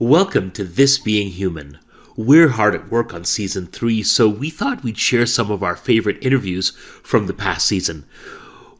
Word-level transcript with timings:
Welcome 0.00 0.52
to 0.52 0.62
This 0.62 0.96
Being 0.96 1.30
Human. 1.30 1.80
We're 2.16 2.50
hard 2.50 2.76
at 2.76 2.88
work 2.88 3.12
on 3.12 3.24
season 3.24 3.66
three, 3.66 4.04
so 4.04 4.28
we 4.28 4.48
thought 4.48 4.84
we'd 4.84 4.96
share 4.96 5.26
some 5.26 5.50
of 5.50 5.64
our 5.64 5.74
favorite 5.74 6.24
interviews 6.24 6.70
from 7.02 7.26
the 7.26 7.34
past 7.34 7.66
season. 7.66 8.04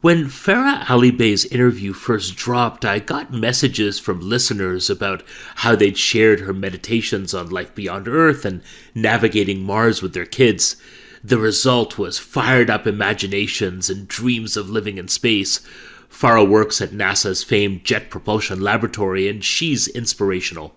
When 0.00 0.26
Farah 0.26 0.84
Alibay's 0.84 1.44
interview 1.46 1.92
first 1.92 2.36
dropped, 2.36 2.84
I 2.84 3.00
got 3.00 3.32
messages 3.32 3.98
from 3.98 4.20
listeners 4.20 4.88
about 4.88 5.24
how 5.56 5.74
they'd 5.74 5.98
shared 5.98 6.38
her 6.38 6.54
meditations 6.54 7.34
on 7.34 7.50
life 7.50 7.74
beyond 7.74 8.06
Earth 8.06 8.44
and 8.44 8.62
navigating 8.94 9.64
Mars 9.64 10.00
with 10.00 10.14
their 10.14 10.24
kids. 10.24 10.76
The 11.24 11.38
result 11.38 11.98
was 11.98 12.20
fired 12.20 12.70
up 12.70 12.86
imaginations 12.86 13.90
and 13.90 14.06
dreams 14.06 14.56
of 14.56 14.70
living 14.70 14.98
in 14.98 15.08
space. 15.08 15.66
Farah 16.08 16.48
works 16.48 16.80
at 16.80 16.90
NASA's 16.90 17.42
famed 17.42 17.84
Jet 17.84 18.08
Propulsion 18.08 18.60
Laboratory, 18.60 19.28
and 19.28 19.44
she's 19.44 19.88
inspirational. 19.88 20.76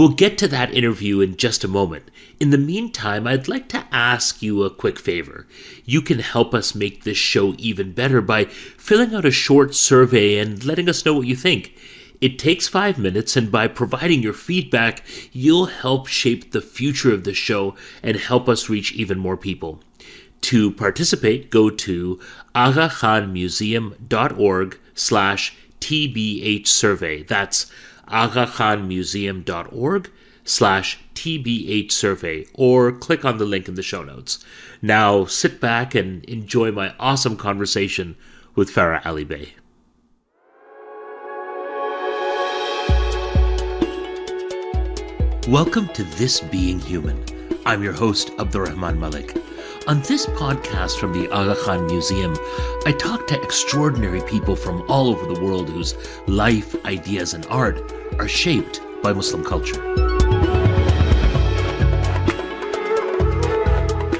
We'll 0.00 0.08
get 0.08 0.38
to 0.38 0.48
that 0.48 0.72
interview 0.72 1.20
in 1.20 1.36
just 1.36 1.62
a 1.62 1.68
moment. 1.68 2.10
In 2.40 2.48
the 2.48 2.56
meantime, 2.56 3.26
I'd 3.26 3.48
like 3.48 3.68
to 3.68 3.84
ask 3.92 4.40
you 4.40 4.62
a 4.62 4.70
quick 4.70 4.98
favor. 4.98 5.46
You 5.84 6.00
can 6.00 6.20
help 6.20 6.54
us 6.54 6.74
make 6.74 7.04
this 7.04 7.18
show 7.18 7.54
even 7.58 7.92
better 7.92 8.22
by 8.22 8.46
filling 8.46 9.14
out 9.14 9.26
a 9.26 9.30
short 9.30 9.74
survey 9.74 10.38
and 10.38 10.64
letting 10.64 10.88
us 10.88 11.04
know 11.04 11.12
what 11.12 11.26
you 11.26 11.36
think. 11.36 11.76
It 12.18 12.38
takes 12.38 12.66
five 12.66 12.96
minutes, 12.96 13.36
and 13.36 13.52
by 13.52 13.68
providing 13.68 14.22
your 14.22 14.32
feedback, 14.32 15.02
you'll 15.32 15.66
help 15.66 16.06
shape 16.06 16.52
the 16.52 16.62
future 16.62 17.12
of 17.12 17.24
the 17.24 17.34
show 17.34 17.74
and 18.02 18.16
help 18.16 18.48
us 18.48 18.70
reach 18.70 18.94
even 18.94 19.18
more 19.18 19.36
people. 19.36 19.82
To 20.40 20.70
participate, 20.70 21.50
go 21.50 21.68
to 21.68 22.18
agakhanmuseum.org 22.54 24.78
slash 24.94 25.54
tbh 25.80 26.66
survey. 26.66 27.22
That's 27.22 27.70
agakhanmuseum.org 28.10 30.10
slash 30.44 30.98
tbh 31.14 31.92
survey 31.92 32.46
or 32.54 32.92
click 32.92 33.24
on 33.24 33.38
the 33.38 33.44
link 33.44 33.68
in 33.68 33.74
the 33.74 33.82
show 33.82 34.02
notes. 34.02 34.44
Now 34.82 35.26
sit 35.26 35.60
back 35.60 35.94
and 35.94 36.24
enjoy 36.24 36.72
my 36.72 36.94
awesome 36.98 37.36
conversation 37.36 38.16
with 38.54 38.70
Farah 38.70 39.02
Alibay. 39.02 39.50
Welcome 45.48 45.88
to 45.88 46.04
This 46.04 46.40
Being 46.40 46.80
Human. 46.80 47.24
I'm 47.66 47.82
your 47.82 47.92
host, 47.92 48.30
Abdul-Rehman 48.38 48.98
Malik. 48.98 49.36
On 49.86 50.02
this 50.02 50.26
podcast 50.26 50.98
from 50.98 51.14
the 51.14 51.26
Aga 51.30 51.56
Khan 51.62 51.86
Museum, 51.86 52.36
I 52.84 52.92
talk 52.92 53.26
to 53.28 53.42
extraordinary 53.42 54.20
people 54.22 54.54
from 54.54 54.84
all 54.90 55.08
over 55.08 55.32
the 55.32 55.40
world 55.40 55.70
whose 55.70 55.94
life, 56.28 56.76
ideas, 56.84 57.32
and 57.32 57.46
art 57.46 57.80
are 58.18 58.28
shaped 58.28 58.82
by 59.02 59.14
Muslim 59.14 59.42
culture. 59.42 59.80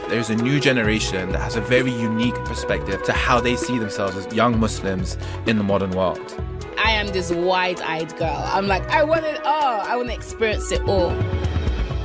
There's 0.08 0.30
a 0.30 0.36
new 0.36 0.58
generation 0.61 1.30
that 1.33 1.41
has 1.41 1.56
a 1.56 1.61
very 1.61 1.92
unique 1.92 2.36
perspective 2.47 3.02
to 3.02 3.12
how 3.12 3.39
they 3.39 3.55
see 3.55 3.78
themselves 3.78 4.17
as 4.17 4.33
young 4.34 4.58
Muslims 4.58 5.19
in 5.47 5.58
the 5.58 5.64
modern 5.64 5.91
world. 5.91 6.42
I 6.83 6.92
am 6.92 7.08
this 7.08 7.30
wide 7.30 7.83
eyed 7.83 8.17
girl. 8.17 8.42
I'm 8.47 8.67
like, 8.67 8.89
I 8.89 9.05
want 9.05 9.27
it 9.27 9.45
all. 9.45 9.80
I 9.83 9.95
want 9.97 10.08
to 10.08 10.14
experience 10.14 10.72
it 10.72 10.80
all. 10.89 11.11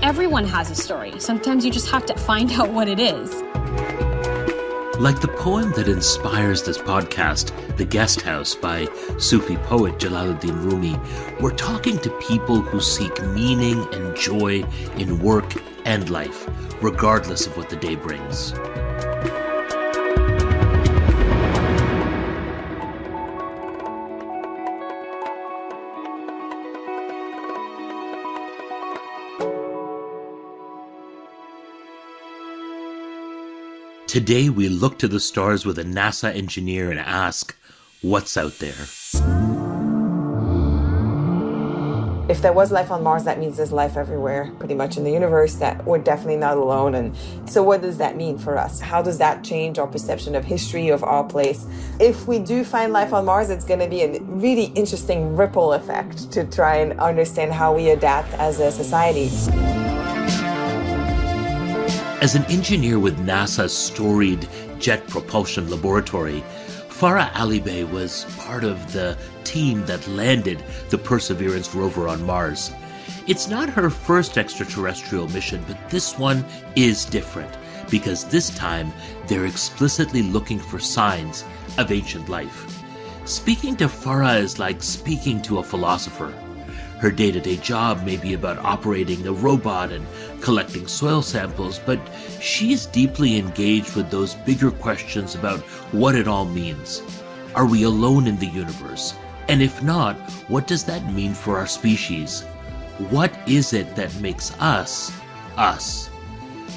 Everyone 0.02 0.46
has 0.46 0.70
a 0.70 0.76
story. 0.76 1.20
Sometimes 1.20 1.66
you 1.66 1.72
just 1.72 1.90
have 1.90 2.06
to 2.06 2.16
find 2.16 2.52
out 2.52 2.70
what 2.70 2.88
it 2.88 3.00
is. 3.00 3.34
Like 5.00 5.20
the 5.20 5.34
poem 5.38 5.72
that 5.74 5.88
inspires 5.88 6.64
this 6.64 6.78
podcast, 6.78 7.52
The 7.78 7.86
Guest 7.86 8.22
House 8.22 8.56
by 8.56 8.88
Sufi 9.18 9.58
poet 9.58 9.98
Jalaluddin 9.98 10.64
Rumi, 10.64 10.98
we're 11.42 11.56
talking 11.56 11.98
to 12.00 12.10
people 12.20 12.62
who 12.62 12.80
seek 12.80 13.22
meaning 13.24 13.86
and 13.94 14.16
joy 14.16 14.64
in 14.98 15.20
work 15.20 15.52
and 15.86 16.10
life, 16.10 16.48
regardless 16.82 17.46
of 17.46 17.58
what 17.58 17.70
the 17.70 17.76
day 17.76 17.96
brings. 17.96 18.54
Today, 34.08 34.50
we 34.50 34.70
look 34.70 35.00
to 35.00 35.08
the 35.08 35.20
stars 35.20 35.66
with 35.66 35.80
a 35.80 35.84
NASA 35.84 36.34
engineer 36.34 36.92
and 36.92 37.00
ask, 37.00 37.58
what's 38.02 38.38
out 38.38 38.60
there? 38.60 38.86
If 42.30 42.42
there 42.42 42.54
was 42.54 42.72
life 42.72 42.92
on 42.92 43.02
Mars, 43.02 43.24
that 43.24 43.40
means 43.40 43.58
there's 43.58 43.72
life 43.72 43.98
everywhere, 43.98 44.52
pretty 44.60 44.76
much 44.76 44.96
in 44.98 45.04
the 45.04 45.12
universe, 45.12 45.56
that 45.56 45.84
we're 45.86 45.98
definitely 45.98 46.38
not 46.38 46.58
alone. 46.58 46.94
And 46.94 47.16
so, 47.50 47.64
what 47.64 47.82
does 47.82 47.98
that 47.98 48.16
mean 48.16 48.38
for 48.38 48.58
us? 48.58 48.80
How 48.80 49.02
does 49.02 49.18
that 49.18 49.44
change 49.44 49.80
our 49.80 49.88
perception 49.88 50.36
of 50.36 50.46
history, 50.46 50.90
of 50.90 51.04
our 51.04 51.24
place? 51.24 51.66
If 52.00 52.28
we 52.28 52.38
do 52.40 52.64
find 52.64 52.94
life 52.94 53.12
on 53.12 53.26
Mars, 53.26 53.50
it's 53.50 53.66
going 53.66 53.80
to 53.80 53.90
be 53.90 54.04
a 54.04 54.20
really 54.22 54.66
interesting 54.76 55.36
ripple 55.36 55.74
effect 55.74 56.32
to 56.32 56.46
try 56.46 56.78
and 56.78 57.00
understand 57.00 57.54
how 57.54 57.76
we 57.76 57.90
adapt 57.90 58.34
as 58.36 58.60
a 58.60 58.72
society. 58.72 59.30
As 62.22 62.34
an 62.34 62.46
engineer 62.46 62.98
with 62.98 63.20
NASA's 63.20 63.76
storied 63.76 64.48
Jet 64.80 65.06
Propulsion 65.08 65.70
Laboratory, 65.70 66.44
Farah 66.88 67.30
Alibay 67.34 67.84
was 67.92 68.26
part 68.38 68.64
of 68.64 68.94
the 68.94 69.18
team 69.44 69.86
that 69.86 70.08
landed 70.08 70.64
the 70.90 70.98
Perseverance 70.98 71.76
rover 71.76 72.08
on 72.08 72.26
Mars. 72.26 72.72
It's 73.28 73.50
not 73.50 73.70
her 73.70 73.90
first 73.90 74.38
extraterrestrial 74.38 75.28
mission, 75.28 75.64
but 75.68 75.90
this 75.90 76.18
one 76.18 76.46
is 76.78 77.04
different 77.04 77.52
because 77.92 78.24
this 78.24 78.50
time 78.56 78.94
they're 79.28 79.46
explicitly 79.46 80.22
looking 80.24 80.58
for 80.58 80.80
signs 80.80 81.44
of 81.78 81.92
ancient 81.92 82.30
life. 82.30 82.82
Speaking 83.26 83.76
to 83.76 83.86
Farah 83.86 84.40
is 84.40 84.58
like 84.58 84.82
speaking 84.82 85.42
to 85.44 85.60
a 85.60 85.64
philosopher. 85.64 86.34
Her 87.00 87.12
day 87.12 87.30
to 87.32 87.42
day 87.42 87.58
job 87.58 88.04
may 88.04 88.16
be 88.16 88.34
about 88.34 88.58
operating 88.60 89.28
a 89.28 89.34
robot 89.34 89.92
and 89.92 90.06
collecting 90.42 90.88
soil 90.88 91.22
samples, 91.22 91.78
but 91.80 92.00
she's 92.40 92.86
deeply 92.86 93.38
engaged 93.38 93.96
with 93.96 94.10
those 94.10 94.36
bigger 94.36 94.72
questions 94.72 95.36
about 95.36 95.60
what 95.92 96.16
it 96.16 96.28
all 96.28 96.46
means. 96.46 97.02
Are 97.54 97.66
we 97.66 97.84
alone 97.84 98.28
in 98.28 98.38
the 98.38 98.48
universe? 98.48 99.14
And 99.50 99.62
if 99.62 99.84
not, 99.84 100.16
what 100.48 100.68
does 100.68 100.86
that 100.86 101.14
mean 101.14 101.34
for 101.34 101.58
our 101.58 101.68
species? 101.68 102.44
What 103.10 103.38
is 103.46 103.74
it 103.74 103.96
that 103.98 104.16
makes 104.22 104.58
us 104.60 105.12
us? 105.58 106.10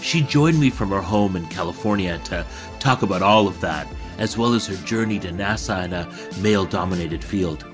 She 0.03 0.21
joined 0.23 0.59
me 0.59 0.69
from 0.69 0.91
her 0.91 1.01
home 1.01 1.37
in 1.37 1.47
California 1.47 2.19
to 2.25 2.45
talk 2.81 3.03
about 3.03 3.23
all 3.23 3.47
of 3.47 3.61
that, 3.61 3.87
as 4.19 4.37
well 4.37 4.55
as 4.55 4.67
her 4.67 4.77
journey 4.85 5.21
to 5.21 5.29
NASA 5.29 5.85
in 5.85 5.93
a 5.93 6.09
male 6.41 6.67
dominated 6.67 7.23
field 7.23 7.65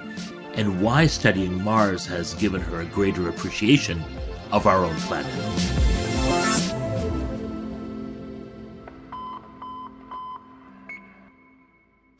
and 0.57 0.81
why 0.81 1.07
studying 1.07 1.63
Mars 1.63 2.07
has 2.07 2.35
given 2.35 2.61
her 2.61 2.81
a 2.81 2.87
greater 2.87 3.29
appreciation 3.29 4.03
of 4.53 4.67
our 4.67 4.85
own 4.85 4.95
planet. 4.97 5.33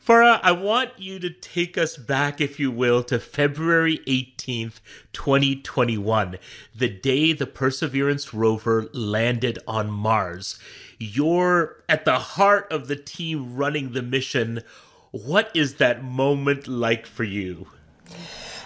Farah, 0.05 0.39
I 0.43 0.51
want 0.51 0.91
you 0.97 1.17
to 1.17 1.31
take 1.31 1.79
us 1.79 1.97
back, 1.97 2.39
if 2.39 2.59
you 2.59 2.69
will, 2.69 3.01
to 3.05 3.17
February 3.17 4.01
18th, 4.05 4.79
2021, 5.13 6.37
the 6.75 6.89
day 6.89 7.33
the 7.33 7.47
Perseverance 7.47 8.31
rover 8.31 8.87
landed 8.93 9.57
on 9.67 9.89
Mars. 9.89 10.59
You're 10.99 11.83
at 11.89 12.05
the 12.05 12.19
heart 12.19 12.71
of 12.71 12.87
the 12.87 12.95
team 12.95 13.55
running 13.55 13.93
the 13.93 14.03
mission. 14.03 14.61
What 15.09 15.49
is 15.55 15.75
that 15.77 16.03
moment 16.03 16.67
like 16.67 17.07
for 17.07 17.23
you? 17.23 17.69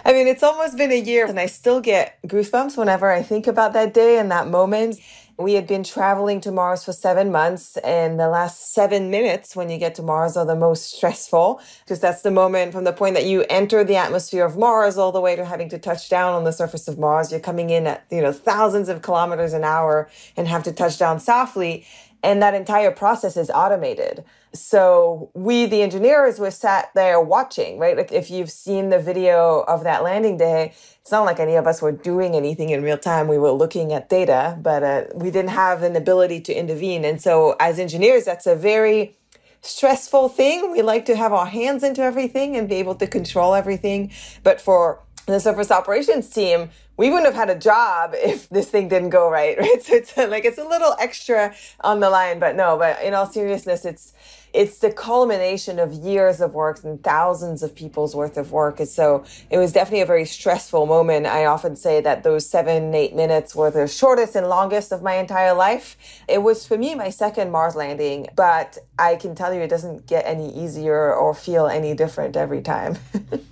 I 0.06 0.14
mean, 0.14 0.28
it's 0.28 0.44
almost 0.44 0.78
been 0.78 0.92
a 0.92 1.00
year 1.00 1.26
and 1.26 1.40
I 1.40 1.48
still 1.48 1.82
get 1.82 2.20
goosebumps 2.26 2.78
whenever 2.78 3.12
I 3.12 3.22
think 3.22 3.48
about 3.48 3.74
that 3.74 3.94
day 3.94 4.18
and 4.18 4.32
that 4.32 4.48
moment. 4.48 5.00
We 5.38 5.54
had 5.54 5.68
been 5.68 5.86
traveling 5.86 6.42
to 6.42 6.52
Mars 6.52 6.84
for 6.84 6.92
seven 6.92 7.32
months, 7.32 7.78
and 7.78 8.20
the 8.20 8.28
last 8.28 8.74
seven 8.74 9.10
minutes 9.10 9.56
when 9.56 9.70
you 9.70 9.78
get 9.78 9.96
to 9.96 10.04
Mars 10.04 10.36
are 10.36 10.46
the 10.46 10.54
most 10.54 10.98
stressful 10.98 11.62
because 11.86 12.02
that's 12.02 12.24
the 12.24 12.32
moment 12.32 12.74
from 12.74 12.84
the 12.84 12.92
point 12.92 13.16
that 13.16 13.26
you 13.26 13.46
enter 13.50 13.86
the 13.86 13.96
atmosphere 13.96 14.44
of 14.44 14.58
Mars 14.58 14.98
all 14.98 15.14
the 15.14 15.22
way 15.22 15.38
to 15.38 15.46
having 15.46 15.70
to 15.70 15.80
touch 15.80 16.10
down 16.10 16.34
on 16.34 16.44
the 16.44 16.52
surface 16.52 16.90
of 16.90 17.00
Mars. 17.00 17.32
You're 17.32 17.40
coming 17.40 17.70
in 17.70 17.88
at, 17.88 18.04
you 18.12 18.22
know, 18.22 18.34
thousands 18.34 18.90
of 18.90 19.02
kilometers 19.02 19.54
an 19.54 19.64
hour 19.64 20.10
and 20.36 20.46
have 20.46 20.64
to 20.64 20.74
touch 20.74 20.98
down 21.00 21.22
softly. 21.22 21.86
And 22.22 22.42
that 22.42 22.54
entire 22.54 22.92
process 22.92 23.38
is 23.38 23.50
automated. 23.50 24.26
So 24.54 25.30
we, 25.34 25.68
the 25.68 25.82
engineers, 25.82 26.40
were 26.40 26.52
sat 26.52 26.92
there 26.96 27.22
watching, 27.22 27.78
right? 27.78 27.96
Like 27.96 28.12
if 28.12 28.32
you've 28.32 28.50
seen 28.50 28.90
the 28.90 29.00
video 29.00 29.64
of 29.68 29.84
that 29.84 30.04
landing 30.04 30.38
day, 30.38 30.74
it's 31.02 31.12
not 31.12 31.26
like 31.26 31.40
any 31.40 31.56
of 31.56 31.68
us 31.68 31.82
were 31.82 31.92
doing 31.92 32.36
anything 32.36 32.70
in 32.70 32.82
real 32.82 32.98
time. 32.98 33.28
We 33.28 33.38
were 33.38 33.52
looking 33.52 33.94
at 33.94 34.10
data, 34.10 34.58
but 34.62 34.84
uh, 34.84 35.04
we 35.14 35.30
didn't 35.30 35.52
have 35.52 35.84
an 35.84 35.96
ability 35.96 36.42
to 36.42 36.54
intervene. 36.54 37.06
And 37.06 37.22
so 37.22 37.56
as 37.60 37.80
engineers, 37.80 38.26
that's 38.26 38.48
a 38.48 38.56
very 38.56 39.16
stressful 39.62 40.30
thing. 40.30 40.72
We 40.72 40.82
like 40.82 41.06
to 41.06 41.16
have 41.16 41.34
our 41.34 41.46
hands 41.46 41.84
into 41.84 42.02
everything 42.02 42.56
and 42.56 42.68
be 42.68 42.76
able 42.76 42.96
to 42.96 43.08
control 43.08 43.54
everything. 43.54 44.12
But 44.44 44.62
for 44.62 45.00
the 45.26 45.40
surface 45.40 45.70
operations 45.70 46.30
team, 46.30 46.70
we 46.98 47.10
wouldn't 47.10 47.28
have 47.28 47.36
had 47.36 47.50
a 47.50 47.60
job 47.60 48.12
if 48.16 48.50
this 48.50 48.70
thing 48.70 48.88
didn't 48.88 49.10
go 49.10 49.30
right, 49.30 49.58
right? 49.60 49.82
So 49.82 49.96
it's 49.96 50.18
like 50.18 50.46
it's 50.46 50.58
a 50.58 50.68
little 50.68 50.96
extra 51.00 51.56
on 51.82 52.00
the 52.00 52.10
line, 52.10 52.40
but 52.40 52.56
no, 52.56 52.78
but 52.78 53.02
in 53.02 53.14
all 53.14 53.26
seriousness, 53.26 53.86
it's 53.86 54.14
it's 54.54 54.80
the 54.80 54.92
culmination 54.92 55.80
of 55.80 55.94
years 55.94 56.42
of 56.42 56.54
work 56.54 56.84
and 56.84 57.02
thousands 57.04 57.62
of 57.64 57.76
people's 57.76 58.16
worth 58.16 58.38
of 58.38 58.52
work. 58.52 58.80
And 58.80 58.90
so 58.90 59.24
it 59.50 59.58
was 59.58 59.72
definitely 59.72 60.02
a 60.02 60.06
very 60.06 60.26
stressful 60.26 60.86
moment. 60.86 61.26
I 61.26 61.46
often 61.46 61.76
say 61.76 62.02
that 62.02 62.24
those 62.24 62.46
seven, 62.48 62.94
eight 62.96 63.16
minutes 63.16 63.56
were 63.56 63.72
the 63.72 63.88
shortest 63.88 64.36
and 64.36 64.48
longest 64.48 64.92
of 64.92 65.02
my 65.02 65.16
entire 65.16 65.54
life. 65.54 65.98
It 66.28 66.40
was 66.40 66.66
for 66.66 66.78
me 66.78 66.96
my 66.96 67.10
second 67.10 67.52
Mars 67.52 67.76
landing, 67.76 68.28
but 68.36 68.78
I 68.98 69.16
can 69.16 69.36
tell 69.36 69.54
you 69.54 69.62
it 69.62 69.70
doesn't 69.70 70.08
get 70.08 70.26
any 70.26 70.54
easier 70.54 71.14
or 71.14 71.34
feel 71.34 71.68
any 71.68 71.94
different 71.94 72.36
every 72.36 72.62
time. 72.62 72.98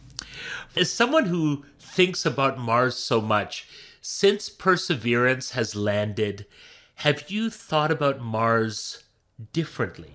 As 0.75 0.91
someone 0.91 1.25
who 1.25 1.65
thinks 1.79 2.25
about 2.25 2.59
Mars 2.59 2.95
so 2.95 3.21
much, 3.21 3.67
since 4.01 4.49
Perseverance 4.49 5.51
has 5.51 5.75
landed, 5.75 6.45
have 7.01 7.29
you 7.29 7.49
thought 7.49 7.91
about 7.91 8.21
Mars 8.21 9.03
differently? 9.53 10.13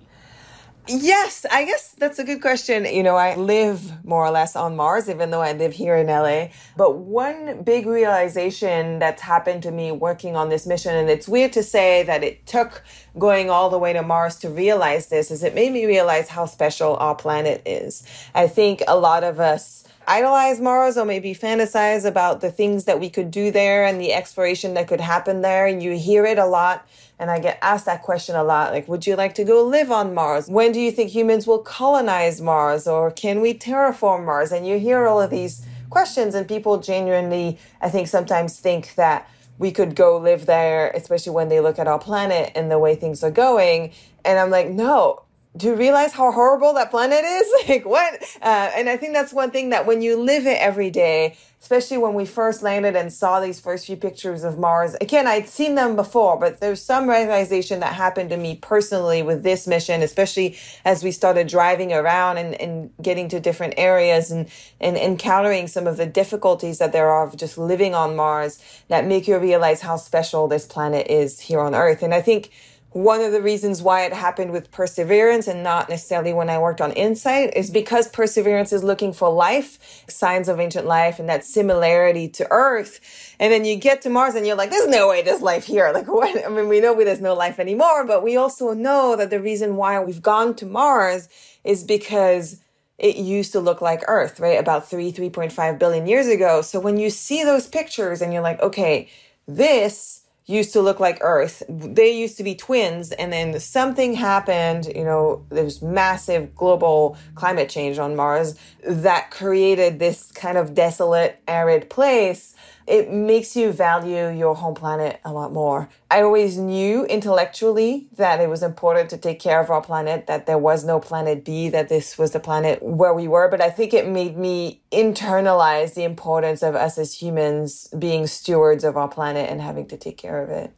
Yes, 0.85 1.45
I 1.49 1.63
guess 1.63 1.91
that's 1.97 2.19
a 2.19 2.25
good 2.25 2.41
question. 2.41 2.83
You 2.83 3.03
know, 3.03 3.15
I 3.15 3.35
live 3.35 4.05
more 4.05 4.25
or 4.25 4.31
less 4.31 4.53
on 4.53 4.75
Mars, 4.75 5.09
even 5.09 5.31
though 5.31 5.41
I 5.41 5.53
live 5.53 5.71
here 5.71 5.95
in 5.95 6.07
LA. 6.07 6.47
But 6.75 6.97
one 6.97 7.63
big 7.63 7.85
realization 7.85 8.99
that's 8.99 9.21
happened 9.21 9.63
to 9.63 9.71
me 9.71 9.93
working 9.93 10.35
on 10.35 10.49
this 10.49 10.67
mission, 10.67 10.93
and 10.93 11.09
it's 11.09 11.25
weird 11.25 11.53
to 11.53 11.63
say 11.63 12.03
that 12.03 12.21
it 12.21 12.45
took 12.45 12.83
going 13.17 13.49
all 13.49 13.69
the 13.69 13.77
way 13.77 13.93
to 13.93 14.03
Mars 14.03 14.35
to 14.37 14.49
realize 14.49 15.07
this, 15.07 15.31
is 15.31 15.41
it 15.41 15.55
made 15.55 15.71
me 15.71 15.85
realize 15.85 16.27
how 16.27 16.45
special 16.45 16.97
our 16.97 17.15
planet 17.15 17.61
is. 17.65 18.05
I 18.35 18.47
think 18.47 18.83
a 18.85 18.97
lot 18.97 19.23
of 19.23 19.39
us 19.39 19.85
idolize 20.07 20.59
Mars 20.59 20.97
or 20.97 21.05
maybe 21.05 21.33
fantasize 21.33 22.05
about 22.05 22.41
the 22.41 22.51
things 22.51 22.85
that 22.85 22.99
we 22.99 23.09
could 23.09 23.31
do 23.31 23.51
there 23.51 23.85
and 23.85 23.99
the 23.99 24.13
exploration 24.13 24.73
that 24.75 24.87
could 24.87 25.01
happen 25.01 25.41
there. 25.41 25.67
And 25.67 25.81
you 25.81 25.97
hear 25.97 26.25
it 26.25 26.37
a 26.37 26.45
lot. 26.45 26.87
And 27.19 27.31
I 27.31 27.39
get 27.39 27.59
asked 27.61 27.85
that 27.85 28.01
question 28.01 28.35
a 28.35 28.43
lot. 28.43 28.71
Like, 28.71 28.87
would 28.87 29.07
you 29.07 29.15
like 29.15 29.35
to 29.35 29.43
go 29.43 29.63
live 29.63 29.91
on 29.91 30.13
Mars? 30.13 30.49
When 30.49 30.71
do 30.71 30.79
you 30.79 30.91
think 30.91 31.11
humans 31.11 31.47
will 31.47 31.59
colonize 31.59 32.41
Mars? 32.41 32.87
Or 32.87 33.11
can 33.11 33.41
we 33.41 33.53
terraform 33.53 34.25
Mars? 34.25 34.51
And 34.51 34.67
you 34.67 34.79
hear 34.79 35.07
all 35.07 35.21
of 35.21 35.29
these 35.29 35.65
questions 35.89 36.35
and 36.35 36.47
people 36.47 36.79
genuinely, 36.79 37.57
I 37.81 37.89
think 37.89 38.07
sometimes 38.07 38.59
think 38.59 38.95
that 38.95 39.29
we 39.59 39.71
could 39.71 39.95
go 39.95 40.17
live 40.17 40.45
there, 40.45 40.89
especially 40.91 41.33
when 41.33 41.49
they 41.49 41.59
look 41.59 41.79
at 41.79 41.87
our 41.87 41.99
planet 41.99 42.51
and 42.55 42.71
the 42.71 42.79
way 42.79 42.95
things 42.95 43.23
are 43.23 43.31
going. 43.31 43.91
And 44.25 44.39
I'm 44.39 44.49
like, 44.49 44.69
no, 44.69 45.22
do 45.55 45.67
you 45.67 45.75
realize 45.75 46.13
how 46.13 46.31
horrible 46.31 46.73
that 46.73 46.91
planet 46.91 47.23
is? 47.23 47.47
Like 47.73 47.85
what? 47.85 48.21
Uh, 48.41 48.71
and 48.75 48.89
I 48.89 48.97
think 48.97 49.13
that's 49.13 49.31
one 49.31 49.49
thing 49.49 49.69
that 49.69 49.85
when 49.85 50.01
you 50.01 50.21
live 50.21 50.45
it 50.45 50.59
every 50.59 50.89
day, 50.89 51.37
especially 51.61 51.97
when 51.97 52.13
we 52.13 52.25
first 52.25 52.61
landed 52.61 52.95
and 52.95 53.11
saw 53.11 53.39
these 53.39 53.59
first 53.59 53.85
few 53.85 53.95
pictures 53.95 54.43
of 54.43 54.59
Mars, 54.59 54.95
again, 54.95 55.27
I'd 55.27 55.47
seen 55.47 55.75
them 55.75 55.95
before, 55.95 56.37
but 56.37 56.59
there's 56.59 56.81
some 56.81 57.09
realization 57.09 57.79
that 57.79 57.93
happened 57.93 58.31
to 58.31 58.37
me 58.37 58.57
personally 58.57 59.23
with 59.23 59.43
this 59.43 59.65
mission, 59.65 60.01
especially 60.01 60.57
as 60.83 61.03
we 61.03 61.11
started 61.11 61.47
driving 61.47 61.93
around 61.93 62.37
and, 62.37 62.53
and 62.55 62.89
getting 63.01 63.29
to 63.29 63.39
different 63.39 63.75
areas 63.77 64.29
and, 64.29 64.49
and 64.81 64.97
encountering 64.97 65.67
some 65.67 65.87
of 65.87 65.95
the 65.97 66.05
difficulties 66.05 66.79
that 66.79 66.91
there 66.91 67.09
are 67.09 67.25
of 67.25 67.37
just 67.37 67.57
living 67.57 67.95
on 67.95 68.15
Mars 68.15 68.61
that 68.89 69.05
make 69.05 69.27
you 69.27 69.37
realize 69.37 69.81
how 69.81 69.95
special 69.95 70.47
this 70.47 70.65
planet 70.65 71.07
is 71.07 71.39
here 71.39 71.61
on 71.61 71.73
Earth. 71.73 72.03
And 72.03 72.13
I 72.13 72.21
think 72.21 72.51
one 72.93 73.21
of 73.21 73.31
the 73.31 73.41
reasons 73.41 73.81
why 73.81 74.05
it 74.05 74.13
happened 74.13 74.51
with 74.51 74.69
Perseverance 74.69 75.47
and 75.47 75.63
not 75.63 75.89
necessarily 75.89 76.31
when 76.31 76.49
I 76.49 76.59
worked 76.59 76.79
on 76.79 76.91
Insight 76.91 77.55
is 77.55 77.71
because 77.71 78.07
Perseverance 78.07 78.71
is 78.71 78.83
looking 78.83 79.13
for 79.13 79.31
life, 79.31 80.05
signs 80.07 80.47
of 80.47 80.59
ancient 80.59 80.85
life, 80.85 81.17
and 81.17 81.27
that 81.27 81.43
similarity 81.43 82.29
to 82.29 82.47
Earth. 82.51 82.99
And 83.39 83.51
then 83.51 83.65
you 83.65 83.75
get 83.77 84.03
to 84.03 84.11
Mars 84.11 84.35
and 84.35 84.45
you're 84.45 84.55
like, 84.55 84.69
there's 84.69 84.87
no 84.87 85.09
way 85.09 85.23
there's 85.23 85.41
life 85.41 85.65
here. 85.65 85.83
Like, 85.93 86.07
what? 86.07 86.43
I 86.43 86.49
mean, 86.49 86.69
we 86.69 86.79
know 86.79 86.95
there's 86.95 87.21
no 87.21 87.35
life 87.35 87.59
anymore, 87.59 88.03
but 88.03 88.23
we 88.23 88.35
also 88.35 88.73
know 88.73 89.15
that 89.15 89.29
the 89.29 89.39
reason 89.39 89.75
why 89.75 89.99
we've 90.03 90.23
gone 90.23 90.55
to 90.55 90.65
Mars 90.65 91.29
is 91.63 91.83
because 91.83 92.61
it 92.97 93.15
used 93.15 93.51
to 93.51 93.59
look 93.59 93.79
like 93.79 94.01
Earth, 94.07 94.39
right? 94.39 94.59
About 94.59 94.89
three, 94.89 95.11
3.5 95.11 95.77
billion 95.77 96.07
years 96.07 96.27
ago. 96.27 96.63
So 96.63 96.79
when 96.79 96.97
you 96.97 97.11
see 97.11 97.43
those 97.43 97.67
pictures 97.67 98.21
and 98.21 98.33
you're 98.33 98.41
like, 98.41 98.59
okay, 98.61 99.07
this 99.47 100.22
used 100.45 100.73
to 100.73 100.81
look 100.81 100.99
like 100.99 101.19
Earth. 101.21 101.63
They 101.69 102.11
used 102.11 102.37
to 102.37 102.43
be 102.43 102.55
twins, 102.55 103.11
and 103.11 103.31
then 103.31 103.59
something 103.59 104.13
happened. 104.13 104.87
You 104.93 105.05
know, 105.05 105.45
there 105.49 105.63
was 105.63 105.81
massive 105.81 106.55
global 106.55 107.17
climate 107.35 107.69
change 107.69 107.97
on 107.99 108.15
Mars 108.15 108.55
that 108.85 109.31
created 109.31 109.99
this 109.99 110.31
kind 110.31 110.57
of 110.57 110.73
desolate, 110.73 111.39
arid 111.47 111.89
place 111.89 112.55
it 112.87 113.11
makes 113.11 113.55
you 113.55 113.71
value 113.71 114.29
your 114.29 114.55
home 114.55 114.75
planet 114.75 115.19
a 115.23 115.31
lot 115.31 115.51
more. 115.51 115.89
I 116.11 116.21
always 116.21 116.57
knew 116.57 117.05
intellectually 117.05 118.07
that 118.17 118.39
it 118.39 118.49
was 118.49 118.63
important 118.63 119.09
to 119.11 119.17
take 119.17 119.39
care 119.39 119.59
of 119.59 119.69
our 119.69 119.81
planet, 119.81 120.27
that 120.27 120.45
there 120.45 120.57
was 120.57 120.83
no 120.83 120.99
planet 120.99 121.45
B, 121.45 121.69
that 121.69 121.89
this 121.89 122.17
was 122.17 122.31
the 122.31 122.39
planet 122.39 122.81
where 122.83 123.13
we 123.13 123.27
were. 123.27 123.47
But 123.47 123.61
I 123.61 123.69
think 123.69 123.93
it 123.93 124.07
made 124.07 124.37
me 124.37 124.81
internalize 124.91 125.93
the 125.93 126.03
importance 126.03 126.61
of 126.61 126.75
us 126.75 126.97
as 126.97 127.21
humans 127.21 127.87
being 127.97 128.27
stewards 128.27 128.83
of 128.83 128.97
our 128.97 129.07
planet 129.07 129.49
and 129.49 129.61
having 129.61 129.87
to 129.87 129.97
take 129.97 130.17
care 130.17 130.43
of 130.43 130.49
it. 130.49 130.73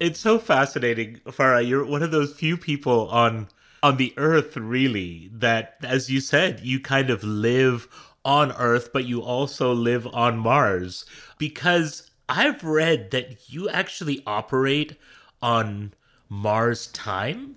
It's 0.00 0.18
so 0.18 0.38
fascinating, 0.38 1.20
Farah. 1.26 1.66
You're 1.66 1.84
one 1.84 2.02
of 2.02 2.10
those 2.10 2.32
few 2.32 2.56
people 2.56 3.08
on 3.08 3.48
on 3.84 3.98
the 3.98 4.14
earth 4.16 4.56
really 4.56 5.30
that 5.30 5.76
as 5.82 6.08
you 6.08 6.18
said 6.18 6.58
you 6.60 6.80
kind 6.80 7.10
of 7.10 7.22
live 7.22 7.86
on 8.24 8.52
Earth, 8.52 8.90
but 8.92 9.04
you 9.04 9.22
also 9.22 9.72
live 9.72 10.06
on 10.08 10.38
Mars. 10.38 11.04
Because 11.38 12.10
I've 12.28 12.64
read 12.64 13.10
that 13.10 13.50
you 13.50 13.68
actually 13.68 14.22
operate 14.26 14.96
on 15.42 15.92
Mars 16.28 16.86
time. 16.88 17.56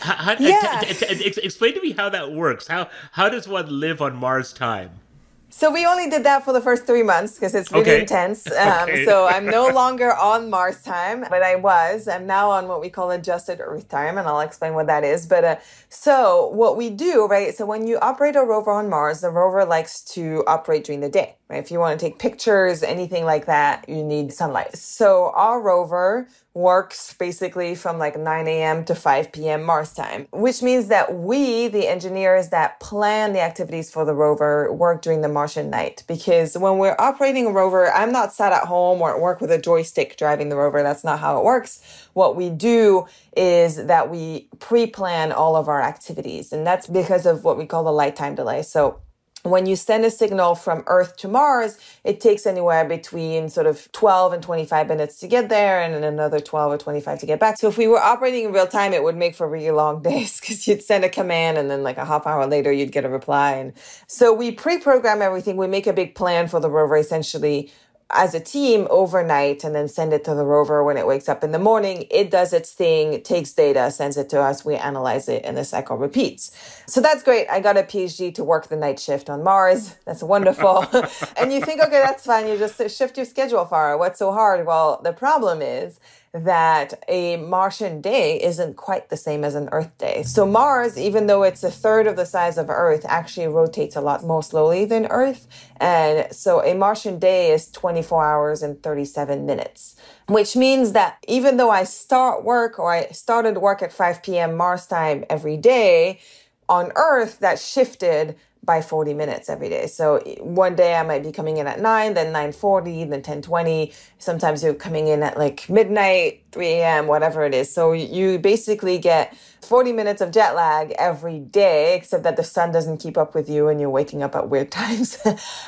How, 0.00 0.36
yeah. 0.38 0.80
T- 0.80 0.94
t- 0.94 1.30
t- 1.30 1.40
explain 1.42 1.74
to 1.74 1.80
me 1.80 1.92
how 1.92 2.08
that 2.08 2.32
works. 2.32 2.68
How 2.68 2.88
how 3.12 3.28
does 3.28 3.48
one 3.48 3.80
live 3.80 4.00
on 4.00 4.16
Mars 4.16 4.52
time? 4.52 5.00
So 5.50 5.70
we 5.72 5.86
only 5.86 6.10
did 6.10 6.24
that 6.24 6.44
for 6.44 6.52
the 6.52 6.60
first 6.60 6.86
three 6.86 7.02
months 7.02 7.34
because 7.34 7.54
it's 7.54 7.72
really 7.72 7.92
okay. 7.92 8.00
intense. 8.00 8.50
Um, 8.58 8.90
okay. 8.90 9.04
So 9.04 9.26
I'm 9.26 9.48
no 9.48 9.70
longer 9.70 10.14
on 10.14 10.50
Mars 10.50 10.82
time, 10.82 11.24
but 11.30 11.42
I 11.42 11.56
was. 11.56 12.06
I'm 12.08 12.26
now 12.26 12.50
on 12.50 12.68
what 12.68 12.80
we 12.80 12.90
call 12.90 13.10
adjusted 13.10 13.60
Earth 13.60 13.88
time, 13.88 14.18
and 14.18 14.28
I'll 14.28 14.40
explain 14.40 14.74
what 14.74 14.86
that 14.88 15.04
is. 15.04 15.26
But 15.26 15.44
uh, 15.44 15.56
so 15.88 16.48
what 16.48 16.76
we 16.76 16.90
do, 16.90 17.26
right? 17.26 17.54
So 17.54 17.64
when 17.66 17.86
you 17.86 17.98
operate 18.00 18.36
a 18.36 18.42
rover 18.42 18.72
on 18.72 18.88
Mars, 18.90 19.22
the 19.22 19.30
rover 19.30 19.64
likes 19.64 20.02
to 20.16 20.44
operate 20.46 20.84
during 20.84 21.00
the 21.00 21.08
day. 21.08 21.37
Right? 21.48 21.64
If 21.64 21.70
you 21.70 21.78
want 21.78 21.98
to 21.98 22.06
take 22.06 22.18
pictures, 22.18 22.82
anything 22.82 23.24
like 23.24 23.46
that, 23.46 23.88
you 23.88 24.04
need 24.04 24.32
sunlight. 24.34 24.76
So 24.76 25.32
our 25.34 25.62
rover 25.62 26.28
works 26.52 27.14
basically 27.14 27.74
from 27.74 27.98
like 27.98 28.18
9 28.18 28.48
a.m. 28.48 28.84
to 28.84 28.94
5 28.94 29.32
p.m. 29.32 29.62
Mars 29.62 29.94
time, 29.94 30.26
which 30.32 30.62
means 30.62 30.88
that 30.88 31.14
we, 31.14 31.68
the 31.68 31.88
engineers 31.88 32.48
that 32.50 32.80
plan 32.80 33.32
the 33.32 33.40
activities 33.40 33.90
for 33.90 34.04
the 34.04 34.12
rover, 34.12 34.70
work 34.72 35.00
during 35.00 35.22
the 35.22 35.28
Martian 35.28 35.70
night. 35.70 36.02
Because 36.06 36.58
when 36.58 36.76
we're 36.78 36.96
operating 36.98 37.46
a 37.46 37.50
rover, 37.50 37.90
I'm 37.92 38.12
not 38.12 38.34
sat 38.34 38.52
at 38.52 38.64
home 38.64 39.00
or 39.00 39.14
at 39.14 39.20
work 39.20 39.40
with 39.40 39.50
a 39.50 39.58
joystick 39.58 40.18
driving 40.18 40.50
the 40.50 40.56
rover. 40.56 40.82
That's 40.82 41.04
not 41.04 41.18
how 41.20 41.38
it 41.38 41.44
works. 41.44 42.08
What 42.12 42.36
we 42.36 42.50
do 42.50 43.06
is 43.36 43.86
that 43.86 44.10
we 44.10 44.48
pre 44.58 44.86
plan 44.86 45.32
all 45.32 45.56
of 45.56 45.68
our 45.68 45.80
activities. 45.80 46.52
And 46.52 46.66
that's 46.66 46.88
because 46.88 47.24
of 47.24 47.44
what 47.44 47.56
we 47.56 47.64
call 47.64 47.84
the 47.84 47.92
light 47.92 48.16
time 48.16 48.34
delay. 48.34 48.62
So 48.62 49.00
when 49.44 49.66
you 49.66 49.76
send 49.76 50.04
a 50.04 50.10
signal 50.10 50.54
from 50.54 50.82
Earth 50.86 51.16
to 51.18 51.28
Mars, 51.28 51.78
it 52.04 52.20
takes 52.20 52.46
anywhere 52.46 52.84
between 52.84 53.48
sort 53.48 53.66
of 53.66 53.90
12 53.92 54.32
and 54.32 54.42
25 54.42 54.88
minutes 54.88 55.18
to 55.20 55.28
get 55.28 55.48
there 55.48 55.80
and 55.80 56.04
another 56.04 56.40
12 56.40 56.72
or 56.72 56.78
25 56.78 57.20
to 57.20 57.26
get 57.26 57.40
back. 57.40 57.56
So 57.58 57.68
if 57.68 57.78
we 57.78 57.86
were 57.86 58.00
operating 58.00 58.44
in 58.44 58.52
real 58.52 58.66
time, 58.66 58.92
it 58.92 59.02
would 59.02 59.16
make 59.16 59.34
for 59.34 59.48
really 59.48 59.70
long 59.70 60.02
days 60.02 60.40
because 60.40 60.66
you'd 60.66 60.82
send 60.82 61.04
a 61.04 61.08
command 61.08 61.56
and 61.58 61.70
then 61.70 61.82
like 61.82 61.98
a 61.98 62.04
half 62.04 62.26
hour 62.26 62.46
later, 62.46 62.72
you'd 62.72 62.92
get 62.92 63.04
a 63.04 63.08
reply. 63.08 63.52
And 63.52 63.72
so 64.06 64.32
we 64.32 64.50
pre-program 64.50 65.22
everything. 65.22 65.56
We 65.56 65.66
make 65.66 65.86
a 65.86 65.92
big 65.92 66.14
plan 66.14 66.48
for 66.48 66.60
the 66.60 66.70
rover 66.70 66.96
essentially 66.96 67.72
as 68.10 68.34
a 68.34 68.40
team 68.40 68.86
overnight 68.90 69.64
and 69.64 69.74
then 69.74 69.86
send 69.86 70.12
it 70.12 70.24
to 70.24 70.34
the 70.34 70.44
rover 70.44 70.82
when 70.82 70.96
it 70.96 71.06
wakes 71.06 71.28
up 71.28 71.44
in 71.44 71.52
the 71.52 71.58
morning. 71.58 72.06
It 72.10 72.30
does 72.30 72.52
its 72.52 72.72
thing, 72.72 73.22
takes 73.22 73.52
data, 73.52 73.90
sends 73.90 74.16
it 74.16 74.30
to 74.30 74.40
us. 74.40 74.64
We 74.64 74.76
analyze 74.76 75.28
it 75.28 75.44
and 75.44 75.56
the 75.56 75.64
cycle 75.64 75.96
repeats. 75.96 76.50
So 76.86 77.00
that's 77.02 77.22
great. 77.22 77.46
I 77.48 77.60
got 77.60 77.76
a 77.76 77.82
PhD 77.82 78.34
to 78.36 78.44
work 78.44 78.68
the 78.68 78.76
night 78.76 78.98
shift 78.98 79.28
on 79.28 79.44
Mars. 79.44 79.94
That's 80.06 80.22
wonderful. 80.22 80.86
and 81.36 81.52
you 81.52 81.60
think, 81.60 81.82
okay, 81.82 82.00
that's 82.00 82.24
fine. 82.24 82.48
You 82.48 82.56
just 82.56 82.78
shift 82.96 83.18
your 83.18 83.26
schedule 83.26 83.64
far. 83.66 83.98
What's 83.98 84.18
so 84.18 84.32
hard? 84.32 84.66
Well, 84.66 85.00
the 85.04 85.12
problem 85.12 85.60
is 85.60 86.00
that 86.32 87.02
a 87.08 87.36
Martian 87.36 88.00
day 88.00 88.40
isn't 88.42 88.76
quite 88.76 89.08
the 89.08 89.16
same 89.16 89.44
as 89.44 89.54
an 89.54 89.68
Earth 89.72 89.96
day. 89.98 90.22
So 90.22 90.46
Mars, 90.46 90.98
even 90.98 91.26
though 91.26 91.42
it's 91.42 91.64
a 91.64 91.70
third 91.70 92.06
of 92.06 92.16
the 92.16 92.26
size 92.26 92.58
of 92.58 92.68
Earth, 92.68 93.04
actually 93.08 93.48
rotates 93.48 93.96
a 93.96 94.00
lot 94.00 94.24
more 94.24 94.42
slowly 94.42 94.84
than 94.84 95.06
Earth. 95.06 95.46
And 95.78 96.32
so 96.34 96.62
a 96.62 96.74
Martian 96.74 97.18
day 97.18 97.52
is 97.52 97.70
24 97.70 98.24
hours 98.24 98.62
and 98.62 98.82
37 98.82 99.46
minutes, 99.46 99.96
which 100.26 100.54
means 100.54 100.92
that 100.92 101.18
even 101.26 101.56
though 101.56 101.70
I 101.70 101.84
start 101.84 102.44
work 102.44 102.78
or 102.78 102.92
I 102.92 103.08
started 103.08 103.58
work 103.58 103.82
at 103.82 103.92
5 103.92 104.22
p.m. 104.22 104.56
Mars 104.56 104.86
time 104.86 105.24
every 105.30 105.56
day, 105.56 106.20
on 106.68 106.92
Earth 106.96 107.38
that 107.38 107.58
shifted 107.58 108.36
by 108.64 108.82
40 108.82 109.14
minutes 109.14 109.48
every 109.48 109.68
day. 109.68 109.86
So 109.86 110.18
one 110.40 110.76
day 110.76 110.94
I 110.94 111.02
might 111.02 111.22
be 111.22 111.32
coming 111.32 111.56
in 111.56 111.66
at 111.66 111.80
9, 111.80 112.14
then 112.14 112.32
9.40, 112.32 113.10
then 113.10 113.22
10.20. 113.22 113.94
Sometimes 114.18 114.62
you're 114.62 114.74
coming 114.74 115.08
in 115.08 115.22
at 115.22 115.38
like 115.38 115.68
midnight, 115.70 116.42
3 116.52 116.66
a.m., 116.66 117.06
whatever 117.06 117.44
it 117.44 117.54
is. 117.54 117.72
So 117.72 117.92
you 117.92 118.38
basically 118.38 118.98
get 118.98 119.36
40 119.62 119.92
minutes 119.92 120.20
of 120.20 120.30
jet 120.30 120.54
lag 120.54 120.92
every 120.98 121.38
day, 121.38 121.94
except 121.96 122.22
that 122.22 122.36
the 122.36 122.44
sun 122.44 122.72
doesn't 122.72 122.98
keep 122.98 123.18
up 123.18 123.34
with 123.34 123.48
you 123.48 123.68
and 123.68 123.80
you're 123.80 123.90
waking 123.90 124.22
up 124.22 124.34
at 124.34 124.48
weird 124.48 124.70
times. 124.72 125.18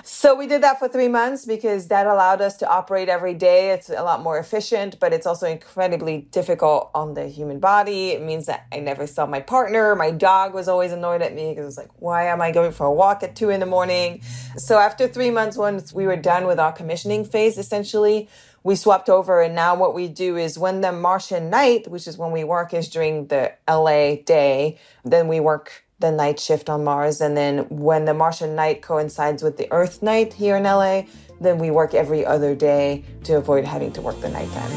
so 0.04 0.34
we 0.34 0.46
did 0.46 0.62
that 0.62 0.78
for 0.78 0.88
three 0.88 1.08
months 1.08 1.44
because 1.44 1.88
that 1.88 2.06
allowed 2.06 2.40
us 2.40 2.56
to 2.58 2.68
operate 2.68 3.08
every 3.08 3.34
day. 3.34 3.70
It's 3.70 3.90
a 3.90 4.02
lot 4.02 4.22
more 4.22 4.38
efficient, 4.38 4.98
but 5.00 5.12
it's 5.12 5.26
also 5.26 5.46
incredibly 5.46 6.22
difficult 6.30 6.90
on 6.94 7.14
the 7.14 7.26
human 7.26 7.58
body. 7.58 8.10
It 8.10 8.22
means 8.22 8.46
that 8.46 8.66
I 8.72 8.80
never 8.80 9.06
saw 9.06 9.26
my 9.26 9.40
partner. 9.40 9.94
My 9.94 10.10
dog 10.10 10.54
was 10.54 10.68
always 10.68 10.92
annoyed 10.92 11.22
at 11.22 11.34
me 11.34 11.50
because 11.50 11.62
it 11.62 11.66
was 11.66 11.78
like, 11.78 11.90
why 11.96 12.26
am 12.26 12.40
I 12.40 12.52
going 12.52 12.72
for 12.72 12.86
a 12.86 12.92
walk 12.92 13.22
at 13.22 13.36
two 13.36 13.50
in 13.50 13.60
the 13.60 13.66
morning? 13.66 14.22
So 14.56 14.78
after 14.78 15.08
three 15.08 15.30
months, 15.30 15.56
once 15.56 15.92
we 15.92 16.06
were 16.06 16.16
done 16.16 16.46
with 16.46 16.58
our 16.58 16.72
commissioning 16.72 17.24
phase, 17.24 17.58
essentially, 17.58 18.28
we 18.62 18.76
swapped 18.76 19.08
over 19.08 19.40
and 19.40 19.54
now 19.54 19.74
what 19.74 19.94
we 19.94 20.06
do 20.08 20.36
is 20.36 20.58
when 20.58 20.80
the 20.82 20.92
Martian 20.92 21.48
night, 21.48 21.88
which 21.88 22.06
is 22.06 22.18
when 22.18 22.30
we 22.30 22.44
work, 22.44 22.74
is 22.74 22.88
during 22.88 23.26
the 23.28 23.52
LA 23.68 24.16
day, 24.16 24.78
then 25.04 25.28
we 25.28 25.40
work 25.40 25.84
the 25.98 26.10
night 26.10 26.38
shift 26.38 26.68
on 26.68 26.84
Mars. 26.84 27.20
And 27.20 27.36
then 27.36 27.60
when 27.68 28.04
the 28.04 28.14
Martian 28.14 28.54
night 28.54 28.82
coincides 28.82 29.42
with 29.42 29.56
the 29.56 29.70
Earth 29.72 30.02
night 30.02 30.34
here 30.34 30.56
in 30.56 30.64
LA, 30.64 31.02
then 31.40 31.58
we 31.58 31.70
work 31.70 31.94
every 31.94 32.24
other 32.24 32.54
day 32.54 33.04
to 33.24 33.36
avoid 33.36 33.64
having 33.64 33.92
to 33.92 34.02
work 34.02 34.20
the 34.20 34.28
nighttime. 34.28 34.70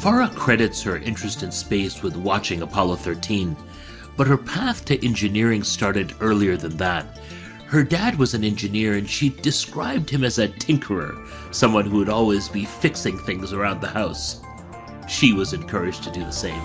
Farah 0.00 0.32
credits 0.34 0.80
her 0.82 0.98
interest 0.98 1.42
in 1.42 1.50
space 1.50 2.02
with 2.02 2.16
watching 2.16 2.62
Apollo 2.62 2.96
13, 2.96 3.56
but 4.16 4.28
her 4.28 4.38
path 4.38 4.84
to 4.84 5.04
engineering 5.04 5.64
started 5.64 6.14
earlier 6.20 6.56
than 6.56 6.76
that. 6.76 7.04
Her 7.68 7.84
dad 7.84 8.16
was 8.16 8.32
an 8.32 8.44
engineer 8.44 8.94
and 8.94 9.06
she 9.06 9.28
described 9.28 10.08
him 10.08 10.24
as 10.24 10.38
a 10.38 10.48
tinkerer, 10.48 11.22
someone 11.54 11.84
who 11.84 11.98
would 11.98 12.08
always 12.08 12.48
be 12.48 12.64
fixing 12.64 13.18
things 13.18 13.52
around 13.52 13.82
the 13.82 13.88
house. 13.88 14.40
She 15.06 15.34
was 15.34 15.52
encouraged 15.52 16.02
to 16.04 16.10
do 16.10 16.20
the 16.20 16.30
same. 16.30 16.62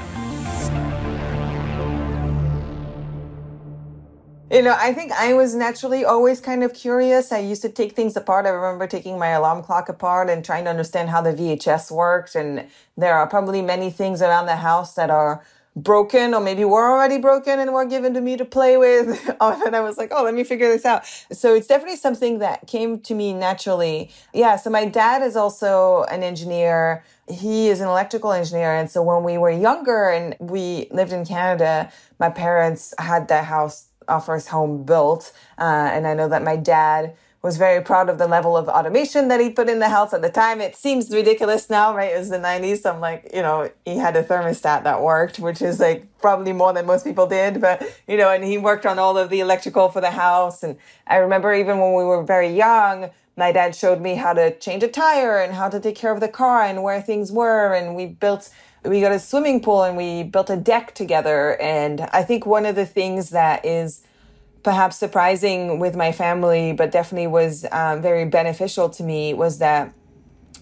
You 4.50 4.62
know, 4.62 4.78
I 4.80 4.94
think 4.94 5.12
I 5.12 5.34
was 5.34 5.54
naturally 5.54 6.06
always 6.06 6.40
kind 6.40 6.64
of 6.64 6.74
curious. 6.74 7.34
I 7.34 7.40
used 7.40 7.64
to 7.64 7.70
take 7.70 7.98
things 7.98 8.16
apart. 8.16 8.46
I 8.46 8.50
remember 8.50 8.88
taking 8.88 9.20
my 9.20 9.30
alarm 9.30 9.62
clock 9.62 9.90
apart 9.90 10.30
and 10.30 10.46
trying 10.46 10.64
to 10.64 10.70
understand 10.70 11.10
how 11.10 11.22
the 11.22 11.34
VHS 11.34 11.92
worked. 11.92 12.34
And 12.34 12.66
there 12.96 13.18
are 13.18 13.28
probably 13.28 13.62
many 13.62 13.90
things 13.90 14.22
around 14.22 14.46
the 14.46 14.56
house 14.56 14.94
that 14.94 15.10
are 15.10 15.44
broken 15.76 16.34
or 16.34 16.42
maybe 16.42 16.64
were 16.64 16.92
already 16.92 17.18
broken 17.18 17.60
and 17.60 17.74
were 17.74 17.86
given 17.86 18.14
to 18.14 18.22
me 18.22 18.38
to 18.38 18.46
play 18.46 18.78
with. 18.78 19.08
and 19.42 19.76
I 19.76 19.80
was 19.82 19.98
like, 19.98 20.12
oh, 20.14 20.24
let 20.24 20.34
me 20.34 20.44
figure 20.44 20.68
this 20.68 20.86
out. 20.86 21.06
So 21.32 21.56
it's 21.56 21.68
definitely 21.68 21.98
something 21.98 22.40
that 22.40 22.68
came 22.68 23.00
to 23.02 23.16
me 23.16 23.34
naturally. 23.34 24.12
Yeah. 24.34 24.56
So 24.56 24.70
my 24.70 24.86
dad 24.86 25.24
is 25.24 25.36
also 25.36 26.04
an 26.04 26.24
engineer. 26.24 27.04
He 27.28 27.70
is 27.70 27.80
an 27.80 27.88
electrical 27.88 28.32
engineer. 28.32 28.74
And 28.76 28.90
so 28.90 29.02
when 29.02 29.24
we 29.24 29.38
were 29.38 29.52
younger 29.52 30.10
and 30.10 30.36
we 30.40 30.88
lived 30.92 31.12
in 31.12 31.26
Canada, 31.26 31.92
my 32.20 32.30
parents 32.30 32.94
had 33.00 33.28
that 33.30 33.46
house, 33.46 33.88
our 34.08 34.22
first 34.22 34.50
home 34.50 34.84
built. 34.84 35.32
Uh, 35.58 35.90
and 35.92 36.06
I 36.06 36.14
know 36.14 36.28
that 36.28 36.44
my 36.44 36.56
dad 36.56 37.16
was 37.44 37.58
very 37.58 37.84
proud 37.84 38.08
of 38.08 38.18
the 38.18 38.26
level 38.26 38.56
of 38.56 38.70
automation 38.70 39.28
that 39.28 39.42
he 39.42 39.50
put 39.50 39.68
in 39.68 39.80
the 39.80 39.90
house 39.90 40.14
at 40.14 40.22
the 40.22 40.30
time. 40.30 40.62
It 40.62 40.78
seems 40.78 41.12
ridiculous 41.12 41.70
now, 41.70 41.94
right? 41.94 42.14
It 42.14 42.18
was 42.18 42.30
the 42.30 42.38
90s. 42.38 42.84
So 42.84 42.94
I'm 42.94 43.02
like, 43.02 43.32
you 43.34 43.42
know, 43.42 43.70
he 43.84 43.98
had 43.98 44.16
a 44.16 44.24
thermostat 44.24 44.86
that 44.86 45.02
worked, 45.02 45.40
which 45.40 45.62
is 45.62 45.82
like 45.82 46.06
probably 46.20 46.54
more 46.54 46.72
than 46.72 46.86
most 46.86 47.04
people 47.04 47.28
did. 47.28 47.60
But, 47.60 47.84
you 48.08 48.16
know, 48.16 48.32
and 48.32 48.46
he 48.46 48.58
worked 48.58 48.86
on 48.86 48.98
all 48.98 49.18
of 49.18 49.30
the 49.30 49.42
electrical 49.42 49.90
for 49.90 50.00
the 50.00 50.12
house. 50.12 50.64
And 50.64 50.78
I 51.06 51.18
remember 51.18 51.54
even 51.54 51.80
when 51.80 51.94
we 51.96 52.06
were 52.06 52.24
very 52.24 52.48
young, 52.48 53.10
my 53.36 53.52
dad 53.52 53.76
showed 53.76 54.00
me 54.00 54.16
how 54.16 54.32
to 54.32 54.58
change 54.60 54.82
a 54.82 54.88
tire 54.88 55.38
and 55.38 55.54
how 55.54 55.68
to 55.68 55.82
take 55.82 55.98
care 55.98 56.14
of 56.14 56.22
the 56.22 56.30
car 56.30 56.64
and 56.64 56.82
where 56.82 57.02
things 57.02 57.30
were. 57.30 57.74
And 57.74 57.94
we 57.94 58.06
built, 58.06 58.50
we 58.86 59.02
got 59.02 59.12
a 59.12 59.20
swimming 59.20 59.60
pool 59.60 59.84
and 59.84 59.98
we 59.98 60.24
built 60.24 60.50
a 60.50 60.56
deck 60.56 60.96
together. 60.96 61.60
And 61.60 62.08
I 62.14 62.24
think 62.24 62.46
one 62.46 62.66
of 62.66 62.76
the 62.76 62.86
things 62.86 63.32
that 63.32 63.66
is, 63.66 64.04
perhaps 64.64 64.98
surprising 64.98 65.80
with 65.80 65.96
my 65.96 66.12
family, 66.12 66.74
but 66.74 66.92
definitely 66.92 67.28
was 67.28 67.66
um, 67.72 68.02
very 68.02 68.26
beneficial 68.26 68.90
to 68.90 69.04
me 69.04 69.34
was 69.34 69.60
that 69.60 69.94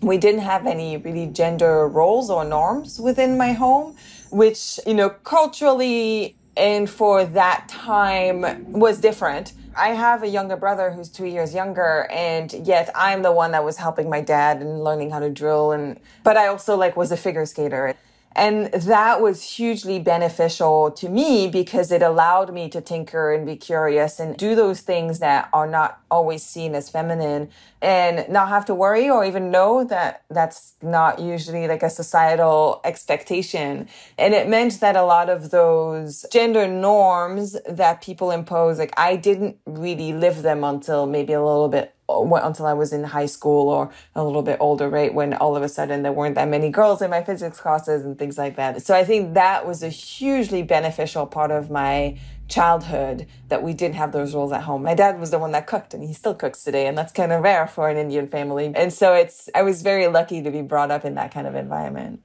we 0.02 0.18
didn't 0.18 0.42
have 0.42 0.66
any 0.66 0.98
really 0.98 1.28
gender 1.28 1.88
roles 1.88 2.30
or 2.30 2.44
norms 2.44 3.00
within 3.00 3.38
my 3.38 3.54
home, 3.54 3.96
which, 4.32 4.80
you 4.88 4.96
know, 4.96 5.10
culturally 5.10 6.36
and 6.58 6.90
for 6.90 7.24
that 7.24 7.68
time 7.70 8.72
was 8.72 9.00
different. 9.00 9.54
I 9.78 9.90
have 9.90 10.24
a 10.24 10.28
younger 10.28 10.58
brother 10.58 10.92
who's 10.92 11.08
two 11.08 11.26
years 11.26 11.54
younger, 11.54 12.08
and 12.12 12.52
yet 12.68 12.90
I'm 12.94 13.22
the 13.22 13.32
one 13.32 13.52
that 13.52 13.64
was 13.64 13.78
helping 13.78 14.10
my 14.10 14.20
dad 14.20 14.62
and 14.62 14.84
learning 14.84 15.12
how 15.12 15.20
to 15.20 15.30
drill. 15.30 15.72
And 15.72 15.98
but 16.24 16.36
I 16.36 16.48
also 16.48 16.76
like 16.76 16.98
was 16.98 17.12
a 17.12 17.18
figure 17.18 17.46
skater. 17.46 17.96
And 18.36 18.68
that 18.68 19.22
was 19.22 19.44
hugely 19.44 20.00
beneficial 20.00 20.92
to 20.92 21.10
me 21.10 21.48
because 21.48 21.92
it 21.92 22.02
allowed 22.02 22.54
me 22.54 22.70
to 22.70 22.80
tinker 22.80 23.34
and 23.34 23.46
be 23.46 23.56
curious 23.56 24.20
and 24.20 24.38
do 24.38 24.56
those 24.56 24.82
things 24.82 25.20
that 25.20 25.50
are 25.52 25.68
not 25.68 26.02
always 26.10 26.44
seen 26.44 26.74
as 26.74 26.90
feminine 26.90 27.50
and 27.82 28.28
not 28.30 28.50
have 28.50 28.66
to 28.66 28.76
worry 28.76 29.10
or 29.10 29.26
even 29.26 29.52
know 29.52 29.84
that 29.84 30.24
that's 30.30 30.76
not 30.82 31.20
usually 31.20 31.68
like 31.68 31.84
a 31.84 31.90
societal 31.90 32.80
expectation. 32.84 33.88
And 34.18 34.34
it 34.34 34.48
meant 34.48 34.80
that 34.80 34.96
a 34.96 35.04
lot 35.04 35.30
of 35.30 35.52
those 35.52 36.26
gender 36.32 36.68
norms 36.68 37.58
that 37.68 38.02
people 38.02 38.32
impose, 38.32 38.80
like 38.80 38.94
I 38.98 39.16
didn't 39.18 39.58
really 39.66 40.14
live 40.14 40.42
them 40.42 40.64
until 40.64 41.06
maybe 41.06 41.34
a 41.34 41.44
little 41.44 41.70
bit 41.70 41.96
until 42.44 42.66
I 42.66 42.74
was 42.74 42.94
in 42.94 43.04
high 43.04 43.26
school 43.26 43.70
or 43.70 43.92
a 44.16 44.24
little 44.24 44.44
bit 44.44 44.58
older, 44.60 44.90
right? 44.90 45.14
When 45.14 45.34
all 45.34 45.56
of 45.56 45.64
a 45.64 45.70
sudden 45.70 46.04
there 46.04 46.12
weren't 46.12 46.36
that 46.36 46.48
many 46.48 46.70
girls 46.70 47.02
in 47.02 47.10
my 47.10 47.24
physics 47.24 47.60
classes 47.60 48.06
and 48.06 48.18
things 48.18 48.38
like 48.38 48.56
that. 48.56 48.82
So 48.84 48.96
I 48.96 49.04
think 49.04 49.34
that 49.34 49.66
was 49.66 49.84
a 49.84 49.90
hugely 49.90 50.64
beneficial 50.64 51.26
part 51.26 51.52
of 51.52 51.70
my 51.70 52.18
childhood 52.52 53.26
that 53.48 53.64
we 53.64 53.74
didn't 53.74 53.96
have 53.96 54.12
those 54.12 54.36
rules 54.36 54.52
at 54.52 54.64
home. 54.64 54.84
My 54.84 54.94
dad 54.94 55.20
was 55.20 55.32
the 55.32 55.40
one 55.40 55.52
that 55.52 55.66
cooked 55.68 55.94
and 55.94 56.04
he 56.04 56.14
still 56.14 56.36
cooks 56.36 56.64
today 56.64 56.86
and 56.86 56.98
that's 56.98 57.14
kind 57.14 57.32
of 57.32 57.42
rare 57.42 57.66
for 57.66 57.90
an 57.90 57.98
Indian 57.98 58.28
family. 58.28 58.72
And 58.76 58.94
so 58.94 59.14
it's 59.14 59.50
I 59.56 59.64
was 59.64 59.82
very 59.82 60.08
lucky 60.08 60.44
to 60.44 60.52
be 60.52 60.62
brought 60.62 60.92
up 60.92 61.06
in 61.06 61.16
that 61.16 61.34
kind 61.34 61.48
of 61.48 61.56
environment. 61.56 62.24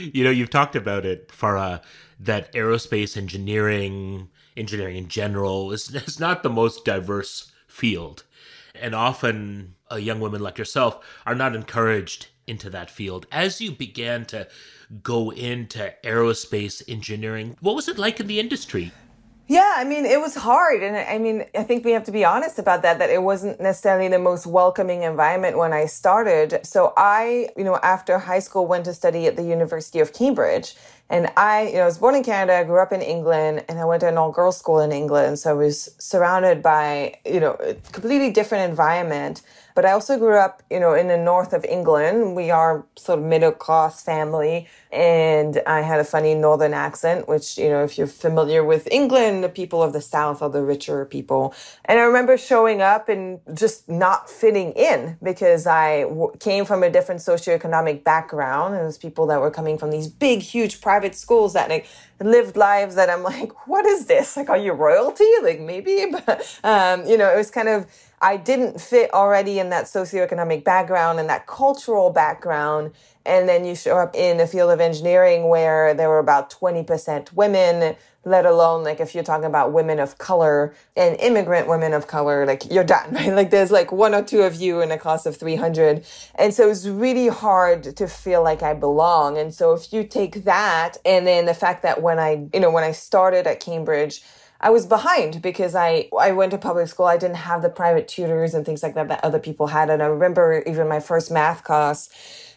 You 0.00 0.24
know, 0.24 0.30
you've 0.30 0.50
talked 0.50 0.74
about 0.74 1.06
it, 1.06 1.28
Farah, 1.28 1.80
that 2.18 2.52
aerospace 2.52 3.16
engineering, 3.16 4.28
engineering 4.56 4.96
in 4.96 5.08
general 5.08 5.72
is, 5.72 5.94
is 5.94 6.18
not 6.18 6.42
the 6.42 6.50
most 6.50 6.84
diverse 6.84 7.52
field 7.66 8.24
and 8.80 8.94
often 8.94 9.74
uh, 9.90 9.96
young 9.96 10.20
women 10.20 10.40
like 10.40 10.58
yourself 10.58 11.04
are 11.26 11.34
not 11.34 11.54
encouraged 11.54 12.28
into 12.46 12.70
that 12.70 12.90
field. 12.90 13.26
As 13.30 13.60
you 13.60 13.70
began 13.70 14.24
to 14.26 14.48
go 15.02 15.30
into 15.30 15.92
aerospace 16.02 16.82
engineering, 16.88 17.56
what 17.60 17.74
was 17.74 17.88
it 17.88 17.98
like 17.98 18.20
in 18.20 18.26
the 18.26 18.40
industry? 18.40 18.92
Yeah, 19.50 19.72
I 19.76 19.84
mean, 19.84 20.04
it 20.04 20.20
was 20.20 20.34
hard. 20.34 20.82
And 20.82 20.94
I 20.94 21.16
mean, 21.16 21.46
I 21.54 21.62
think 21.62 21.82
we 21.82 21.92
have 21.92 22.04
to 22.04 22.12
be 22.12 22.22
honest 22.22 22.58
about 22.58 22.82
that, 22.82 22.98
that 22.98 23.08
it 23.08 23.22
wasn't 23.22 23.58
necessarily 23.58 24.06
the 24.08 24.18
most 24.18 24.46
welcoming 24.46 25.04
environment 25.04 25.56
when 25.56 25.72
I 25.72 25.86
started. 25.86 26.60
So 26.64 26.92
I, 26.98 27.48
you 27.56 27.64
know, 27.64 27.76
after 27.76 28.18
high 28.18 28.40
school, 28.40 28.66
went 28.66 28.84
to 28.84 28.92
study 28.92 29.26
at 29.26 29.36
the 29.36 29.42
University 29.42 30.00
of 30.00 30.12
Cambridge. 30.12 30.76
And 31.08 31.32
I, 31.38 31.68
you 31.68 31.74
know, 31.76 31.84
I 31.84 31.86
was 31.86 31.96
born 31.96 32.14
in 32.14 32.22
Canada, 32.22 32.58
I 32.58 32.64
grew 32.64 32.78
up 32.78 32.92
in 32.92 33.00
England, 33.00 33.64
and 33.70 33.78
I 33.78 33.86
went 33.86 34.00
to 34.02 34.08
an 34.08 34.18
all 34.18 34.30
girls 34.30 34.58
school 34.58 34.80
in 34.80 34.92
England. 34.92 35.38
So 35.38 35.48
I 35.48 35.54
was 35.54 35.94
surrounded 35.96 36.62
by, 36.62 37.18
you 37.24 37.40
know, 37.40 37.52
a 37.54 37.72
completely 37.92 38.30
different 38.30 38.68
environment. 38.68 39.40
But 39.78 39.84
I 39.84 39.92
also 39.92 40.18
grew 40.18 40.36
up, 40.36 40.60
you 40.72 40.80
know, 40.80 40.94
in 40.94 41.06
the 41.06 41.16
north 41.16 41.52
of 41.52 41.64
England. 41.64 42.34
We 42.34 42.50
are 42.50 42.84
sort 42.96 43.20
of 43.20 43.24
middle 43.24 43.52
class 43.52 44.02
family. 44.02 44.66
And 44.90 45.62
I 45.68 45.82
had 45.82 46.00
a 46.00 46.04
funny 46.04 46.34
northern 46.34 46.74
accent, 46.74 47.28
which, 47.28 47.56
you 47.56 47.68
know, 47.68 47.84
if 47.84 47.96
you're 47.96 48.08
familiar 48.08 48.64
with 48.64 48.88
England, 48.90 49.44
the 49.44 49.48
people 49.48 49.80
of 49.80 49.92
the 49.92 50.00
south 50.00 50.42
are 50.42 50.50
the 50.50 50.64
richer 50.64 51.04
people. 51.04 51.54
And 51.84 52.00
I 52.00 52.02
remember 52.02 52.36
showing 52.36 52.82
up 52.82 53.08
and 53.08 53.38
just 53.54 53.88
not 53.88 54.28
fitting 54.28 54.72
in 54.72 55.16
because 55.22 55.64
I 55.64 56.06
came 56.40 56.64
from 56.64 56.82
a 56.82 56.90
different 56.90 57.20
socioeconomic 57.20 58.02
background. 58.02 58.74
It 58.74 58.82
was 58.82 58.98
people 58.98 59.26
that 59.28 59.40
were 59.40 59.52
coming 59.52 59.78
from 59.78 59.92
these 59.92 60.08
big, 60.08 60.40
huge 60.40 60.80
private 60.80 61.14
schools 61.14 61.52
that 61.52 61.68
like 61.68 61.86
lived 62.20 62.56
lives 62.56 62.96
that 62.96 63.08
I'm 63.10 63.22
like, 63.22 63.68
what 63.68 63.86
is 63.86 64.06
this? 64.06 64.36
Like, 64.36 64.48
are 64.48 64.58
you 64.58 64.72
royalty? 64.72 65.30
Like, 65.40 65.60
maybe, 65.60 66.06
but, 66.26 66.58
um, 66.64 67.06
you 67.06 67.16
know, 67.16 67.32
it 67.32 67.36
was 67.36 67.52
kind 67.52 67.68
of, 67.68 67.86
I 68.20 68.36
didn't 68.36 68.80
fit 68.80 69.12
already 69.14 69.58
in 69.58 69.70
that 69.70 69.84
socioeconomic 69.84 70.64
background 70.64 71.20
and 71.20 71.28
that 71.28 71.46
cultural 71.46 72.10
background. 72.10 72.92
And 73.24 73.48
then 73.48 73.64
you 73.64 73.74
show 73.74 73.98
up 73.98 74.14
in 74.14 74.40
a 74.40 74.46
field 74.46 74.70
of 74.70 74.80
engineering 74.80 75.48
where 75.48 75.94
there 75.94 76.08
were 76.08 76.18
about 76.18 76.50
20% 76.50 77.32
women, 77.34 77.94
let 78.24 78.46
alone 78.46 78.84
like 78.84 79.00
if 79.00 79.14
you're 79.14 79.24
talking 79.24 79.44
about 79.44 79.72
women 79.72 79.98
of 79.98 80.18
color 80.18 80.74
and 80.96 81.14
immigrant 81.20 81.68
women 81.68 81.92
of 81.92 82.06
color, 82.06 82.46
like 82.46 82.70
you're 82.72 82.84
done, 82.84 83.10
right? 83.12 83.32
Like 83.32 83.50
there's 83.50 83.70
like 83.70 83.92
one 83.92 84.14
or 84.14 84.22
two 84.22 84.42
of 84.42 84.56
you 84.56 84.80
in 84.80 84.90
a 84.90 84.98
class 84.98 85.26
of 85.26 85.36
300. 85.36 86.04
And 86.34 86.54
so 86.54 86.70
it's 86.70 86.86
really 86.86 87.28
hard 87.28 87.96
to 87.96 88.08
feel 88.08 88.42
like 88.42 88.62
I 88.62 88.74
belong. 88.74 89.38
And 89.38 89.54
so 89.54 89.74
if 89.74 89.92
you 89.92 90.04
take 90.04 90.44
that 90.44 90.96
and 91.04 91.26
then 91.26 91.46
the 91.46 91.54
fact 91.54 91.82
that 91.82 92.02
when 92.02 92.18
I, 92.18 92.48
you 92.52 92.60
know, 92.60 92.70
when 92.70 92.84
I 92.84 92.92
started 92.92 93.46
at 93.46 93.60
Cambridge, 93.60 94.22
I 94.60 94.70
was 94.70 94.86
behind 94.86 95.40
because 95.40 95.74
I 95.74 96.08
I 96.18 96.32
went 96.32 96.50
to 96.52 96.58
public 96.58 96.88
school. 96.88 97.06
I 97.06 97.16
didn't 97.16 97.36
have 97.36 97.62
the 97.62 97.68
private 97.68 98.08
tutors 98.08 98.54
and 98.54 98.66
things 98.66 98.82
like 98.82 98.94
that 98.94 99.08
that 99.08 99.24
other 99.24 99.38
people 99.38 99.68
had. 99.68 99.88
And 99.88 100.02
I 100.02 100.06
remember 100.06 100.62
even 100.66 100.88
my 100.88 100.98
first 100.98 101.30
math 101.30 101.62
class, 101.62 102.08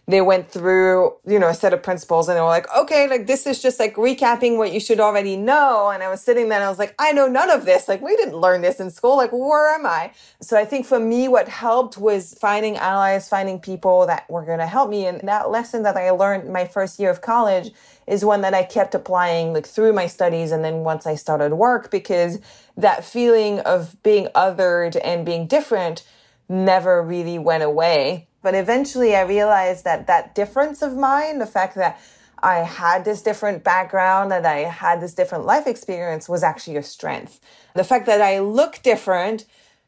they 0.08 0.22
went 0.22 0.50
through, 0.50 1.14
you 1.28 1.38
know, 1.38 1.48
a 1.48 1.54
set 1.54 1.74
of 1.74 1.84
principles 1.84 2.28
and 2.28 2.36
they 2.36 2.42
were 2.42 2.48
like, 2.48 2.66
okay, 2.76 3.08
like 3.08 3.28
this 3.28 3.46
is 3.46 3.62
just 3.62 3.80
like 3.80 3.96
recapping 3.96 4.58
what 4.58 4.74
you 4.74 4.80
should 4.80 5.00
already 5.00 5.38
know. 5.38 5.90
And 5.90 6.02
I 6.02 6.10
was 6.10 6.22
sitting 6.22 6.50
there 6.50 6.58
and 6.58 6.66
I 6.66 6.70
was 6.70 6.80
like, 6.80 6.96
I 6.98 7.12
know 7.12 7.28
none 7.28 7.52
of 7.52 7.66
this. 7.66 7.88
Like 7.88 8.02
we 8.02 8.16
didn't 8.16 8.36
learn 8.36 8.62
this 8.62 8.80
in 8.80 8.90
school. 8.90 9.16
Like 9.16 9.32
where 9.32 9.76
am 9.76 9.86
I? 9.86 10.12
So 10.42 10.58
I 10.58 10.66
think 10.66 10.88
for 10.88 11.00
me, 11.00 11.28
what 11.28 11.48
helped 11.48 12.00
was 12.00 12.34
finding 12.34 12.78
allies, 12.78 13.30
finding 13.30 13.60
people 13.60 14.08
that 14.08 14.28
were 14.28 14.44
going 14.44 14.60
to 14.60 14.66
help 14.66 14.90
me. 14.90 15.06
And 15.06 15.22
that 15.28 15.52
lesson 15.52 15.84
that 15.84 15.96
I 15.98 16.10
learned 16.10 16.52
my 16.52 16.66
first 16.66 17.00
year 17.00 17.12
of 17.12 17.22
college 17.22 17.72
is 18.12 18.26
one 18.26 18.42
that 18.42 18.54
I 18.54 18.64
kept 18.64 18.94
applying 18.94 19.54
like 19.54 19.66
through 19.66 19.94
my 19.94 20.06
studies 20.06 20.52
and 20.52 20.66
then 20.66 20.84
once 20.84 21.08
I 21.08 21.16
started 21.16 21.54
work 21.54 21.90
because 21.90 22.40
that 22.76 23.06
feeling 23.06 23.60
of 23.62 23.96
being 24.04 24.28
othered 24.36 25.00
and 25.02 25.26
being 25.26 25.48
different 25.48 26.04
never 26.50 27.02
really 27.02 27.40
went 27.40 27.64
away. 27.64 28.28
But 28.42 28.54
eventually 28.54 29.16
I 29.16 29.22
realized 29.22 29.86
that 29.86 30.08
that 30.08 30.36
difference 30.36 30.82
of 30.82 30.98
mine, 30.98 31.40
the 31.40 31.46
fact 31.46 31.76
that 31.76 32.02
I 32.44 32.58
had 32.58 33.06
this 33.06 33.22
different 33.22 33.64
background 33.64 34.34
and 34.34 34.46
I 34.46 34.64
had 34.64 35.00
this 35.00 35.14
different 35.14 35.46
life 35.46 35.66
experience 35.66 36.28
was 36.28 36.44
actually 36.44 36.76
a 36.76 36.84
strength. 36.84 37.40
The 37.76 37.86
fact 37.86 38.08
that 38.08 38.20
I 38.20 38.40
look 38.40 38.82
different 38.84 39.46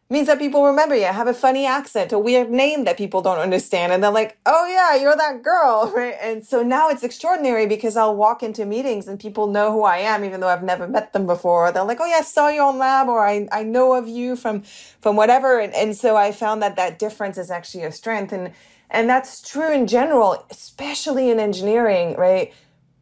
means 0.09 0.27
that 0.27 0.37
people 0.37 0.65
remember 0.65 0.95
you. 0.95 1.05
Have 1.05 1.27
a 1.27 1.33
funny 1.33 1.65
accent, 1.65 2.11
a 2.11 2.19
weird 2.19 2.51
name 2.51 2.83
that 2.83 2.97
people 2.97 3.21
don't 3.21 3.39
understand. 3.39 3.91
And 3.91 4.03
they're 4.03 4.11
like, 4.11 4.37
oh, 4.45 4.67
yeah, 4.67 5.01
you're 5.01 5.15
that 5.15 5.41
girl. 5.41 5.91
Right. 5.93 6.15
And 6.21 6.45
so 6.45 6.63
now 6.63 6.89
it's 6.89 7.03
extraordinary 7.03 7.67
because 7.67 7.95
I'll 7.95 8.15
walk 8.15 8.41
into 8.41 8.65
meetings 8.65 9.07
and 9.07 9.19
people 9.19 9.47
know 9.47 9.71
who 9.71 9.83
I 9.83 9.97
am, 9.97 10.25
even 10.25 10.39
though 10.39 10.47
I've 10.47 10.63
never 10.63 10.87
met 10.87 11.13
them 11.13 11.27
before. 11.27 11.71
They're 11.71 11.83
like, 11.83 11.99
oh, 11.99 12.05
yeah, 12.05 12.17
I 12.17 12.21
saw 12.21 12.49
you 12.49 12.61
on 12.61 12.77
lab 12.79 13.07
or 13.09 13.25
I, 13.25 13.47
I 13.51 13.63
know 13.63 13.93
of 13.93 14.07
you 14.07 14.35
from, 14.35 14.63
from 15.01 15.15
whatever. 15.15 15.59
And, 15.59 15.73
and 15.73 15.95
so 15.95 16.15
I 16.15 16.31
found 16.31 16.61
that 16.63 16.75
that 16.77 16.97
difference 16.99 17.37
is 17.37 17.51
actually 17.51 17.83
a 17.83 17.91
strength. 17.91 18.33
And, 18.33 18.53
and 18.89 19.09
that's 19.09 19.41
true 19.41 19.71
in 19.71 19.87
general, 19.87 20.45
especially 20.49 21.29
in 21.29 21.39
engineering, 21.39 22.15
right? 22.15 22.53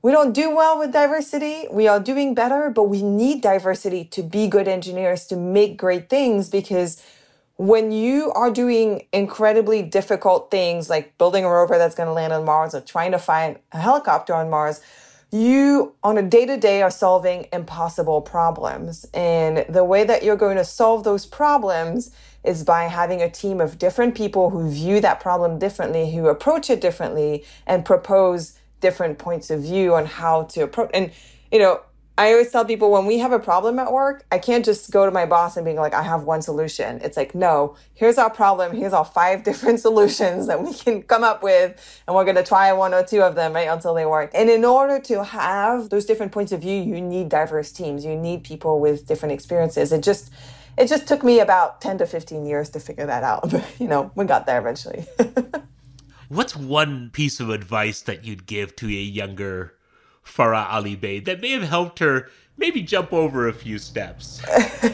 We 0.02 0.12
don't 0.12 0.34
do 0.34 0.56
well 0.56 0.80
with 0.80 0.92
diversity. 0.92 1.68
We 1.70 1.88
are 1.88 2.00
doing 2.00 2.34
better, 2.34 2.72
but 2.72 2.84
we 2.84 3.04
need 3.04 3.42
diversity 3.42 4.04
to 4.06 4.24
be 4.24 4.48
good 4.48 4.68
engineers, 4.68 5.28
to 5.28 5.36
make 5.36 5.78
great 5.78 6.10
things 6.10 6.50
because 6.50 7.02
when 7.58 7.92
you 7.92 8.32
are 8.32 8.50
doing 8.50 9.06
incredibly 9.14 9.84
difficult 9.84 10.50
things 10.50 10.90
like 10.90 11.16
building 11.20 11.46
a 11.46 11.50
rover 11.50 11.78
that's 11.78 11.94
going 11.94 12.08
to 12.08 12.14
land 12.14 12.34
on 12.34 12.44
Mars 12.44 12.74
or 12.74 12.82
trying 12.82 13.12
to 13.12 13.20
find 13.20 13.60
a 13.72 13.80
helicopter 13.80 14.34
on 14.34 14.50
Mars, 14.50 14.82
you 15.32 15.94
on 16.04 16.18
a 16.18 16.24
day 16.24 16.48
to 16.48 16.58
day 16.58 16.82
are 16.82 16.90
solving 16.90 17.48
impossible 17.54 18.22
problems. 18.22 19.06
And 19.14 19.66
the 19.70 19.84
way 19.84 20.04
that 20.04 20.24
you're 20.24 20.36
going 20.36 20.58
to 20.58 20.66
solve 20.66 21.04
those 21.04 21.28
problems 21.28 22.10
is 22.44 22.64
by 22.64 22.86
having 22.86 23.22
a 23.22 23.30
team 23.30 23.62
of 23.62 23.78
different 23.78 24.16
people 24.16 24.50
who 24.50 24.68
view 24.72 25.00
that 25.00 25.20
problem 25.20 25.60
differently, 25.60 26.12
who 26.12 26.28
approach 26.28 26.72
it 26.72 26.82
differently, 26.82 27.46
and 27.68 27.86
propose 27.86 28.58
different 28.82 29.18
points 29.18 29.50
of 29.50 29.62
view 29.62 29.96
on 29.96 30.06
how 30.06 30.44
to 30.44 30.62
approach. 30.62 30.92
And, 30.94 31.12
you 31.52 31.60
know, 31.60 31.82
I 32.18 32.34
always 32.34 32.52
tell 32.52 32.66
people 32.66 32.92
when 32.92 33.06
we 33.06 33.18
have 33.20 33.32
a 33.32 33.40
problem 33.40 33.80
at 33.80 33.92
work, 33.92 34.26
I 34.32 34.38
can't 34.38 34.66
just 34.66 34.92
go 34.92 35.06
to 35.06 35.12
my 35.12 35.26
boss 35.26 35.56
and 35.56 35.64
being 35.64 35.78
like, 35.78 35.94
I 35.94 36.04
have 36.04 36.24
one 36.24 36.42
solution. 36.42 37.00
It's 37.02 37.16
like, 37.16 37.34
no, 37.34 37.76
here's 37.94 38.18
our 38.18 38.30
problem. 38.30 38.76
Here's 38.76 38.94
our 38.94 39.06
five 39.06 39.44
different 39.50 39.80
solutions 39.80 40.48
that 40.48 40.62
we 40.62 40.74
can 40.74 41.04
come 41.04 41.24
up 41.24 41.42
with. 41.42 42.04
And 42.06 42.16
we're 42.16 42.26
going 42.26 42.36
to 42.36 42.44
try 42.44 42.72
one 42.74 42.94
or 42.94 43.04
two 43.04 43.22
of 43.22 43.36
them, 43.36 43.54
right, 43.54 43.68
until 43.68 43.94
they 43.94 44.06
work. 44.06 44.32
And 44.36 44.50
in 44.50 44.66
order 44.66 45.00
to 45.00 45.24
have 45.24 45.90
those 45.90 46.06
different 46.06 46.32
points 46.32 46.52
of 46.52 46.62
view, 46.62 46.82
you 46.82 47.02
need 47.02 47.30
diverse 47.30 47.72
teams. 47.72 48.04
You 48.04 48.16
need 48.16 48.44
people 48.44 48.80
with 48.80 49.08
different 49.08 49.34
experiences. 49.34 49.92
It 49.92 50.04
just, 50.04 50.32
it 50.78 50.88
just 50.88 51.08
took 51.08 51.24
me 51.24 51.40
about 51.40 51.82
10 51.82 52.00
to 52.00 52.06
15 52.06 52.46
years 52.46 52.70
to 52.72 52.80
figure 52.80 53.06
that 53.06 53.24
out. 53.24 53.50
But, 53.50 53.66
you 53.80 53.88
know, 53.88 54.12
we 54.16 54.26
got 54.26 54.46
there 54.46 54.60
eventually. 54.60 55.06
What's 56.32 56.56
one 56.56 57.10
piece 57.10 57.42
of 57.42 57.50
advice 57.50 58.00
that 58.04 58.24
you'd 58.24 58.46
give 58.46 58.74
to 58.78 58.88
a 58.88 58.90
younger 58.90 59.74
Farah 60.26 60.66
Alibay 60.66 61.26
that 61.26 61.42
may 61.42 61.52
have 61.52 61.64
helped 61.64 62.00
her 62.00 62.30
maybe 62.56 62.82
jump 62.82 63.12
over 63.12 63.50
a 63.50 63.54
few 63.54 63.78
steps? 63.78 64.42
well, 64.48 64.94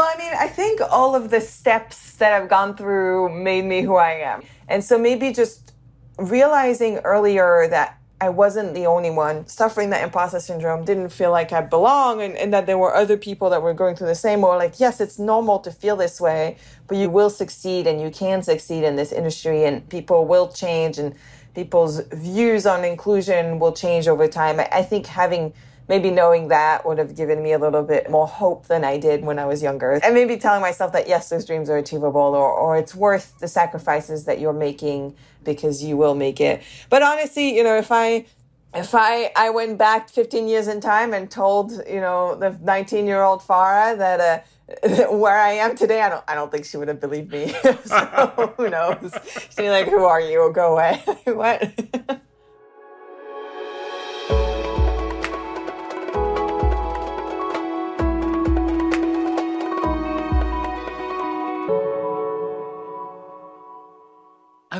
I 0.00 0.14
mean, 0.16 0.32
I 0.38 0.48
think 0.48 0.80
all 0.80 1.14
of 1.14 1.28
the 1.28 1.42
steps 1.42 2.16
that 2.16 2.32
I've 2.32 2.48
gone 2.48 2.78
through 2.78 3.42
made 3.42 3.66
me 3.66 3.82
who 3.82 3.96
I 3.96 4.12
am. 4.12 4.42
And 4.68 4.82
so 4.82 4.98
maybe 4.98 5.34
just 5.34 5.74
realizing 6.16 7.00
earlier 7.00 7.68
that 7.68 7.99
I 8.22 8.28
wasn't 8.28 8.74
the 8.74 8.86
only 8.86 9.10
one 9.10 9.46
suffering 9.46 9.90
that 9.90 10.02
imposter 10.04 10.40
syndrome, 10.40 10.84
didn't 10.84 11.08
feel 11.08 11.30
like 11.30 11.52
I 11.52 11.62
belong, 11.62 12.20
and, 12.20 12.36
and 12.36 12.52
that 12.52 12.66
there 12.66 12.76
were 12.76 12.94
other 12.94 13.16
people 13.16 13.48
that 13.50 13.62
were 13.62 13.72
going 13.72 13.96
through 13.96 14.08
the 14.08 14.14
same, 14.14 14.44
or 14.44 14.56
like, 14.58 14.78
yes, 14.78 15.00
it's 15.00 15.18
normal 15.18 15.58
to 15.60 15.70
feel 15.70 15.96
this 15.96 16.20
way, 16.20 16.56
but 16.86 16.98
you 16.98 17.08
will 17.08 17.30
succeed 17.30 17.86
and 17.86 18.00
you 18.00 18.10
can 18.10 18.42
succeed 18.42 18.84
in 18.84 18.96
this 18.96 19.10
industry, 19.10 19.64
and 19.64 19.88
people 19.88 20.26
will 20.26 20.48
change, 20.48 20.98
and 20.98 21.14
people's 21.54 22.00
views 22.12 22.66
on 22.66 22.84
inclusion 22.84 23.58
will 23.58 23.72
change 23.72 24.06
over 24.06 24.28
time. 24.28 24.60
I, 24.60 24.68
I 24.70 24.82
think 24.82 25.06
having 25.06 25.54
maybe 25.90 26.08
knowing 26.08 26.46
that 26.48 26.86
would 26.86 26.98
have 26.98 27.16
given 27.16 27.42
me 27.42 27.52
a 27.52 27.58
little 27.58 27.82
bit 27.82 28.08
more 28.08 28.28
hope 28.28 28.68
than 28.68 28.84
I 28.84 28.96
did 28.96 29.24
when 29.24 29.40
I 29.40 29.44
was 29.44 29.60
younger. 29.60 29.90
And 30.04 30.14
maybe 30.14 30.36
telling 30.36 30.60
myself 30.60 30.92
that 30.92 31.08
yes, 31.08 31.28
those 31.28 31.44
dreams 31.44 31.68
are 31.68 31.78
achievable 31.78 32.20
or, 32.20 32.48
or 32.48 32.76
it's 32.76 32.94
worth 32.94 33.36
the 33.40 33.48
sacrifices 33.48 34.24
that 34.26 34.38
you're 34.38 34.60
making 34.68 35.16
because 35.44 35.82
you 35.82 35.96
will 35.96 36.14
make 36.14 36.40
it. 36.40 36.62
But 36.90 37.02
honestly, 37.02 37.56
you 37.56 37.64
know, 37.64 37.76
if 37.76 37.90
I 37.90 38.26
if 38.72 38.94
I, 38.94 39.32
I 39.34 39.50
went 39.50 39.78
back 39.78 40.08
15 40.08 40.46
years 40.46 40.68
in 40.68 40.80
time 40.80 41.12
and 41.12 41.28
told, 41.28 41.72
you 41.88 42.00
know, 42.00 42.36
the 42.36 42.56
19 42.62 43.04
year 43.04 43.22
old 43.22 43.40
Farah 43.40 43.98
that, 43.98 44.44
uh, 44.80 45.06
where 45.16 45.36
I 45.36 45.54
am 45.54 45.76
today, 45.76 46.02
I 46.02 46.08
don't, 46.08 46.24
I 46.28 46.36
don't 46.36 46.52
think 46.52 46.66
she 46.66 46.76
would 46.76 46.86
have 46.86 47.00
believed 47.00 47.32
me. 47.32 47.48
so 47.84 48.54
who 48.56 48.70
knows? 48.70 49.12
She'd 49.50 49.62
be 49.62 49.70
like, 49.70 49.88
who 49.88 50.04
are 50.04 50.20
you? 50.20 50.52
Go 50.54 50.74
away. 50.74 51.02
what? 51.24 52.20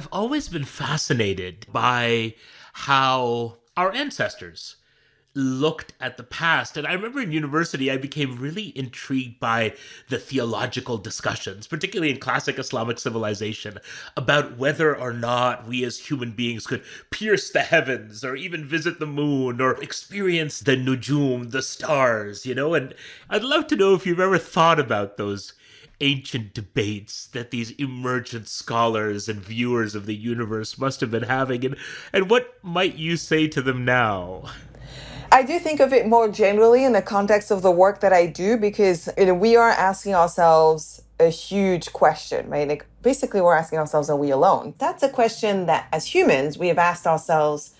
I've 0.01 0.09
always 0.13 0.49
been 0.49 0.65
fascinated 0.65 1.67
by 1.71 2.35
how 2.73 3.59
our 3.77 3.93
ancestors 3.93 4.77
looked 5.35 5.93
at 6.01 6.17
the 6.17 6.23
past. 6.23 6.79
And 6.79 6.87
I 6.87 6.95
remember 6.95 7.21
in 7.21 7.33
university, 7.33 7.91
I 7.91 7.99
became 7.99 8.39
really 8.39 8.73
intrigued 8.75 9.39
by 9.39 9.75
the 10.09 10.19
theological 10.19 10.97
discussions, 10.97 11.67
particularly 11.67 12.11
in 12.11 12.19
classic 12.19 12.59
Islamic 12.59 12.99
civilization, 12.99 13.77
about 14.17 14.57
whether 14.57 14.97
or 14.97 15.13
not 15.13 15.69
we 15.69 15.85
as 15.85 15.99
human 15.99 16.33
beings 16.33 16.67
could 16.67 16.83
pierce 17.11 17.51
the 17.51 17.61
heavens 17.61 18.25
or 18.25 18.37
even 18.37 18.65
visit 18.65 19.01
the 19.01 19.07
moon 19.07 19.61
or 19.61 19.75
experience 19.83 20.61
the 20.61 20.77
nujum, 20.77 21.51
the 21.51 21.61
stars, 21.61 22.47
you 22.47 22.55
know? 22.55 22.73
And 22.73 22.95
I'd 23.29 23.45
love 23.45 23.67
to 23.67 23.77
know 23.77 23.93
if 23.93 24.07
you've 24.07 24.19
ever 24.19 24.39
thought 24.39 24.81
about 24.81 25.19
those 25.19 25.53
ancient 26.01 26.55
debates 26.55 27.27
that 27.29 27.51
these 27.51 27.71
emergent 27.73 28.49
scholars 28.49 29.29
and 29.29 29.41
viewers 29.41 29.95
of 29.95 30.07
the 30.07 30.15
universe 30.15 30.79
must 30.79 31.01
have 31.01 31.11
been 31.11 31.25
having 31.25 31.65
and 31.65 31.77
and 32.13 32.31
what 32.31 32.55
might 32.63 32.97
you 32.97 33.17
say 33.17 33.47
to 33.47 33.61
them 33.61 33.85
now 33.85 34.45
I 35.33 35.45
do 35.45 35.61
think 35.61 35.79
of 35.79 35.93
it 35.93 36.09
more 36.09 36.29
generally 36.29 36.85
in 36.85 36.93
the 36.93 37.03
context 37.03 37.53
of 37.53 37.63
the 37.63 37.71
work 37.71 38.01
that 38.01 38.13
I 38.13 38.27
do 38.27 38.57
because 38.57 39.09
you 39.17 39.27
know, 39.27 39.35
we 39.35 39.55
are 39.55 39.71
asking 39.71 40.15
ourselves 40.15 41.03
a 41.21 41.29
huge 41.29 41.93
question, 41.93 42.49
right? 42.51 42.67
Like 42.67 42.85
basically 43.03 43.41
we're 43.41 43.55
asking 43.55 43.79
ourselves, 43.79 44.11
are 44.11 44.17
we 44.17 44.31
alone? 44.31 44.75
That's 44.79 45.05
a 45.05 45.09
question 45.09 45.67
that 45.67 45.87
as 45.93 46.13
humans 46.13 46.59
we 46.59 46.67
have 46.67 46.79
asked 46.79 47.07
ourselves 47.07 47.75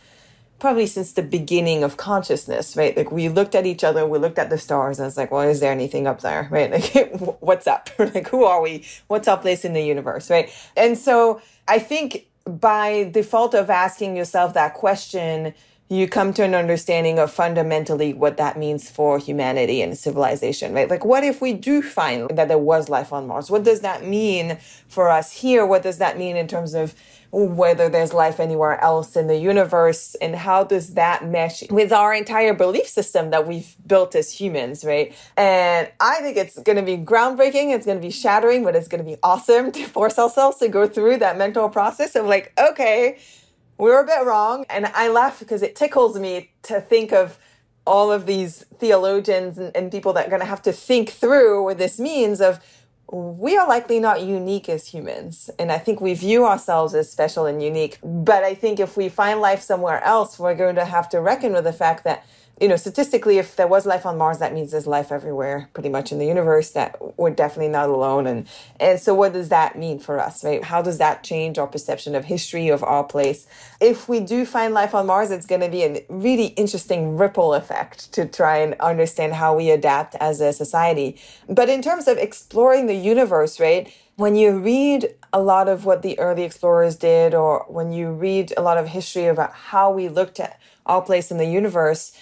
probably 0.61 0.87
since 0.87 1.13
the 1.13 1.23
beginning 1.23 1.83
of 1.83 1.97
consciousness, 1.97 2.77
right? 2.77 2.97
Like 2.97 3.11
we 3.11 3.29
looked 3.29 3.55
at 3.55 3.67
each 3.67 3.83
other, 3.83 4.07
we 4.07 4.19
looked 4.19 4.39
at 4.39 4.51
the 4.51 4.59
stars, 4.59 4.99
and 4.99 5.09
it's 5.09 5.17
like, 5.17 5.31
well, 5.31 5.49
is 5.49 5.61
there 5.61 5.73
anything 5.73 6.07
up 6.07 6.21
there, 6.21 6.47
right? 6.51 6.71
Like, 6.71 7.41
what's 7.41 7.67
up? 7.67 7.91
like, 7.99 8.29
who 8.29 8.45
are 8.45 8.61
we? 8.61 8.85
What's 9.09 9.27
our 9.27 9.39
place 9.39 9.65
in 9.65 9.73
the 9.73 9.83
universe, 9.83 10.31
right? 10.31 10.51
And 10.77 10.97
so 10.97 11.41
I 11.67 11.79
think 11.79 12.27
by 12.45 13.11
default 13.13 13.55
of 13.55 13.71
asking 13.71 14.17
yourself 14.17 14.55
that 14.55 14.75
question, 14.75 15.55
you 15.89 16.07
come 16.07 16.33
to 16.33 16.45
an 16.45 16.55
understanding 16.55 17.19
of 17.19 17.33
fundamentally 17.33 18.15
what 18.15 18.37
that 18.37 18.57
means 18.57 18.89
for 18.89 19.19
humanity 19.19 19.83
and 19.83 19.99
civilization, 19.99 20.73
right? 20.73 20.89
Like, 20.89 21.05
what 21.05 21.25
if 21.25 21.41
we 21.41 21.53
do 21.53 21.83
find 21.83 22.31
that 22.31 22.47
there 22.47 22.59
was 22.59 22.89
life 22.89 23.13
on 23.13 23.27
Mars? 23.27 23.51
What 23.51 23.65
does 23.65 23.81
that 23.81 24.05
mean 24.05 24.59
for 24.87 25.09
us 25.09 25.33
here? 25.33 25.67
What 25.67 25.83
does 25.83 25.99
that 25.99 26.17
mean 26.17 26.37
in 26.37 26.47
terms 26.47 26.75
of 26.75 26.95
whether 27.33 27.89
there's 27.89 28.13
life 28.13 28.41
anywhere 28.41 28.81
else 28.81 29.15
in 29.17 29.29
the 29.29 29.37
universe 29.37 30.17
and 30.17 30.35
how 30.35 30.65
does 30.65 30.95
that 30.95 31.25
mesh 31.25 31.63
with 31.71 31.93
our 31.93 32.13
entire 32.13 32.53
belief 32.53 32.89
system 32.89 33.31
that 33.31 33.47
we've 33.47 33.77
built 33.87 34.15
as 34.17 34.33
humans, 34.33 34.85
right? 34.85 35.15
And 35.37 35.91
I 36.01 36.21
think 36.21 36.37
it's 36.37 36.59
going 36.59 36.77
to 36.77 36.83
be 36.83 36.97
groundbreaking, 36.97 37.75
it's 37.75 37.87
going 37.87 37.99
to 37.99 38.03
be 38.03 38.11
shattering, 38.11 38.65
but 38.65 38.75
it's 38.75 38.89
going 38.89 39.05
to 39.05 39.09
be 39.09 39.17
awesome 39.23 39.71
to 39.73 39.85
force 39.87 40.19
ourselves 40.19 40.57
to 40.59 40.69
go 40.69 40.89
through 40.89 41.19
that 41.19 41.39
mental 41.39 41.69
process 41.69 42.17
of 42.17 42.27
like, 42.27 42.53
okay, 42.59 43.19
we 43.79 43.91
were 43.91 44.01
a 44.01 44.07
bit 44.07 44.25
wrong. 44.27 44.67
And 44.69 44.87
I 44.87 45.09
laugh 45.09 45.39
because 45.39 45.63
it 45.63 45.77
tickles 45.77 46.19
me 46.19 46.51
to 46.65 46.81
think 46.81 47.13
of 47.13 47.39
all 47.87 48.13
of 48.13 48.27
these 48.27 48.65
theologians 48.79 49.57
and, 49.57 49.75
and 49.77 49.91
people 49.91 50.13
that 50.13 50.27
are 50.27 50.31
going 50.31 50.41
to 50.41 50.47
have 50.47 50.63
to 50.63 50.73
think 50.73 51.11
through 51.11 51.65
what 51.65 51.79
this 51.79 51.99
means 51.99 52.41
of 52.41 52.61
we 53.13 53.57
are 53.57 53.67
likely 53.67 53.99
not 53.99 54.23
unique 54.23 54.69
as 54.69 54.87
humans. 54.87 55.51
And 55.59 55.73
I 55.73 55.79
think 55.79 56.01
we 56.01 56.15
view 56.15 56.47
ourselves 56.47 56.95
as 56.95 57.11
special 57.11 57.47
and 57.47 57.63
unique. 57.63 57.99
But 58.03 58.45
I 58.45 58.55
think 58.55 58.79
if 58.79 58.97
we 58.97 59.09
find 59.09 59.41
life 59.41 59.63
somewhere 59.63 60.03
else, 60.05 60.39
we're 60.39 60.55
going 60.55 60.77
to 60.77 60.85
have 60.85 61.09
to 61.11 61.21
reckon 61.21 61.53
with 61.53 61.65
the 61.65 61.73
fact 61.73 62.05
that 62.05 62.25
you 62.61 62.69
know, 62.69 62.77
statistically, 62.77 63.39
if 63.39 63.57
there 63.57 63.67
was 63.67 63.87
life 63.87 64.05
on 64.05 64.19
Mars, 64.19 64.39
that 64.39 64.53
means 64.53 64.71
there's 64.71 64.87
life 64.87 65.11
everywhere, 65.11 65.71
pretty 65.73 65.89
much 65.89 66.13
in 66.13 66.19
the 66.19 66.27
universe. 66.27 66.71
That 66.73 67.19
we're 67.19 67.31
definitely 67.31 67.73
not 67.73 67.89
alone. 67.89 68.27
And 68.27 68.47
and 68.79 69.01
so, 69.01 69.15
what 69.15 69.33
does 69.33 69.49
that 69.49 69.79
mean 69.79 69.99
for 69.99 70.21
us, 70.21 70.45
right? 70.45 70.63
How 70.63 70.83
does 70.83 70.99
that 70.99 71.25
change 71.25 71.57
our 71.57 71.67
perception 71.67 72.15
of 72.15 72.27
history 72.27 72.69
of 72.69 72.85
our 72.85 73.03
place? 73.03 73.47
If 73.81 74.11
we 74.11 74.21
do 74.21 74.45
find 74.45 74.75
life 74.75 74.95
on 74.95 75.07
Mars, 75.07 75.31
it's 75.31 75.47
going 75.47 75.63
to 75.63 75.71
be 75.71 75.85
a 75.85 76.05
really 76.11 76.49
interesting 76.49 77.17
ripple 77.17 77.55
effect 77.55 78.13
to 78.13 78.27
try 78.27 78.59
and 78.59 78.75
understand 78.79 79.33
how 79.33 79.57
we 79.57 79.71
adapt 79.71 80.15
as 80.17 80.43
a 80.43 80.53
society. 80.53 81.19
But 81.49 81.71
in 81.71 81.81
terms 81.81 82.09
of 82.09 82.19
exploring 82.19 82.87
the 82.87 82.95
universe, 82.95 83.59
right? 83.59 83.91
When 84.17 84.37
you 84.37 84.59
read 84.59 85.15
a 85.33 85.41
lot 85.41 85.67
of 85.67 85.87
what 85.87 86.03
the 86.03 86.19
early 86.19 86.43
explorers 86.43 86.97
did, 86.97 87.33
or 87.33 87.65
when 87.69 87.91
you 87.91 88.11
read 88.11 88.53
a 88.55 88.61
lot 88.61 88.77
of 88.77 88.89
history 88.89 89.27
about 89.27 89.55
how 89.55 89.91
we 89.91 90.11
looked 90.11 90.39
at 90.39 90.61
our 90.85 91.01
place 91.01 91.31
in 91.31 91.39
the 91.39 91.47
universe 91.47 92.13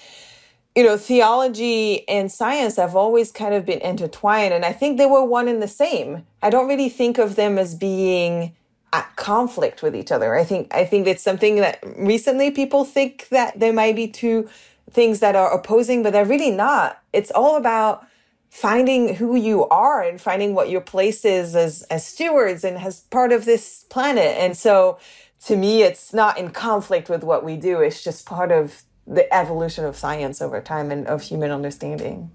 you 0.78 0.84
know, 0.84 0.96
theology 0.96 2.08
and 2.08 2.30
science 2.30 2.76
have 2.76 2.94
always 2.94 3.32
kind 3.32 3.52
of 3.52 3.66
been 3.66 3.80
intertwined. 3.80 4.54
And 4.54 4.64
I 4.64 4.72
think 4.72 4.96
they 4.96 5.06
were 5.06 5.24
one 5.24 5.48
and 5.48 5.60
the 5.60 5.66
same. 5.66 6.24
I 6.40 6.50
don't 6.50 6.68
really 6.68 6.88
think 6.88 7.18
of 7.18 7.34
them 7.34 7.58
as 7.58 7.74
being 7.74 8.54
at 8.92 9.16
conflict 9.16 9.82
with 9.82 9.96
each 9.96 10.12
other. 10.12 10.36
I 10.36 10.44
think, 10.44 10.72
I 10.72 10.84
think 10.84 11.08
it's 11.08 11.24
something 11.24 11.56
that 11.56 11.82
recently 11.96 12.52
people 12.52 12.84
think 12.84 13.26
that 13.30 13.58
there 13.58 13.72
might 13.72 13.96
be 13.96 14.06
two 14.06 14.48
things 14.92 15.18
that 15.18 15.34
are 15.34 15.52
opposing, 15.52 16.04
but 16.04 16.12
they're 16.12 16.24
really 16.24 16.52
not. 16.52 17.02
It's 17.12 17.32
all 17.32 17.56
about 17.56 18.06
finding 18.48 19.16
who 19.16 19.34
you 19.34 19.66
are 19.70 20.00
and 20.04 20.20
finding 20.20 20.54
what 20.54 20.70
your 20.70 20.80
place 20.80 21.24
is 21.24 21.56
as, 21.56 21.82
as 21.90 22.06
stewards 22.06 22.62
and 22.62 22.78
as 22.78 23.00
part 23.00 23.32
of 23.32 23.46
this 23.46 23.84
planet. 23.90 24.36
And 24.38 24.56
so 24.56 25.00
to 25.46 25.56
me, 25.56 25.82
it's 25.82 26.14
not 26.14 26.38
in 26.38 26.50
conflict 26.50 27.08
with 27.08 27.24
what 27.24 27.42
we 27.42 27.56
do. 27.56 27.80
It's 27.80 28.04
just 28.04 28.26
part 28.26 28.52
of 28.52 28.84
the 29.08 29.32
evolution 29.34 29.84
of 29.84 29.96
science 29.96 30.42
over 30.42 30.60
time 30.60 30.90
and 30.90 31.06
of 31.06 31.22
human 31.22 31.50
understanding. 31.50 32.30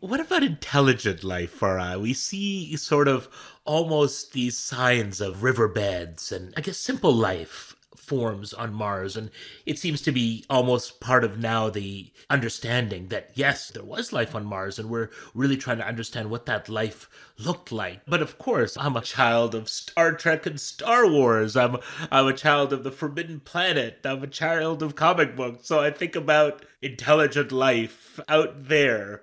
What 0.00 0.20
about 0.20 0.42
intelligent 0.42 1.22
life, 1.22 1.58
Farah? 1.58 2.00
We 2.00 2.12
see 2.14 2.76
sort 2.76 3.08
of 3.08 3.28
almost 3.64 4.32
these 4.32 4.56
signs 4.56 5.20
of 5.20 5.42
riverbeds 5.42 6.32
and 6.32 6.54
I 6.56 6.60
guess 6.60 6.78
simple 6.78 7.12
life 7.12 7.71
forms 8.12 8.52
on 8.52 8.74
Mars. 8.74 9.16
And 9.16 9.30
it 9.64 9.78
seems 9.78 10.02
to 10.02 10.12
be 10.12 10.44
almost 10.50 11.00
part 11.00 11.24
of 11.24 11.38
now 11.38 11.70
the 11.70 12.12
understanding 12.28 13.08
that 13.08 13.30
yes, 13.32 13.70
there 13.70 13.82
was 13.82 14.12
life 14.12 14.34
on 14.34 14.44
Mars, 14.44 14.78
and 14.78 14.90
we're 14.90 15.08
really 15.32 15.56
trying 15.56 15.78
to 15.78 15.86
understand 15.86 16.28
what 16.28 16.44
that 16.44 16.68
life 16.68 17.08
looked 17.38 17.72
like. 17.72 18.02
But 18.06 18.20
of 18.20 18.36
course, 18.36 18.76
I'm 18.76 18.96
a 18.96 19.00
child 19.00 19.54
of 19.54 19.70
Star 19.70 20.12
Trek 20.12 20.44
and 20.44 20.60
Star 20.60 21.10
Wars. 21.10 21.56
I'm 21.56 21.78
I'm 22.10 22.26
a 22.26 22.34
child 22.34 22.74
of 22.74 22.84
the 22.84 22.92
Forbidden 22.92 23.40
Planet. 23.40 24.00
I'm 24.04 24.22
a 24.22 24.26
child 24.26 24.82
of 24.82 24.94
comic 24.94 25.34
books. 25.34 25.66
So 25.66 25.80
I 25.80 25.90
think 25.90 26.14
about 26.14 26.66
intelligent 26.82 27.50
life 27.50 28.20
out 28.28 28.68
there 28.68 29.22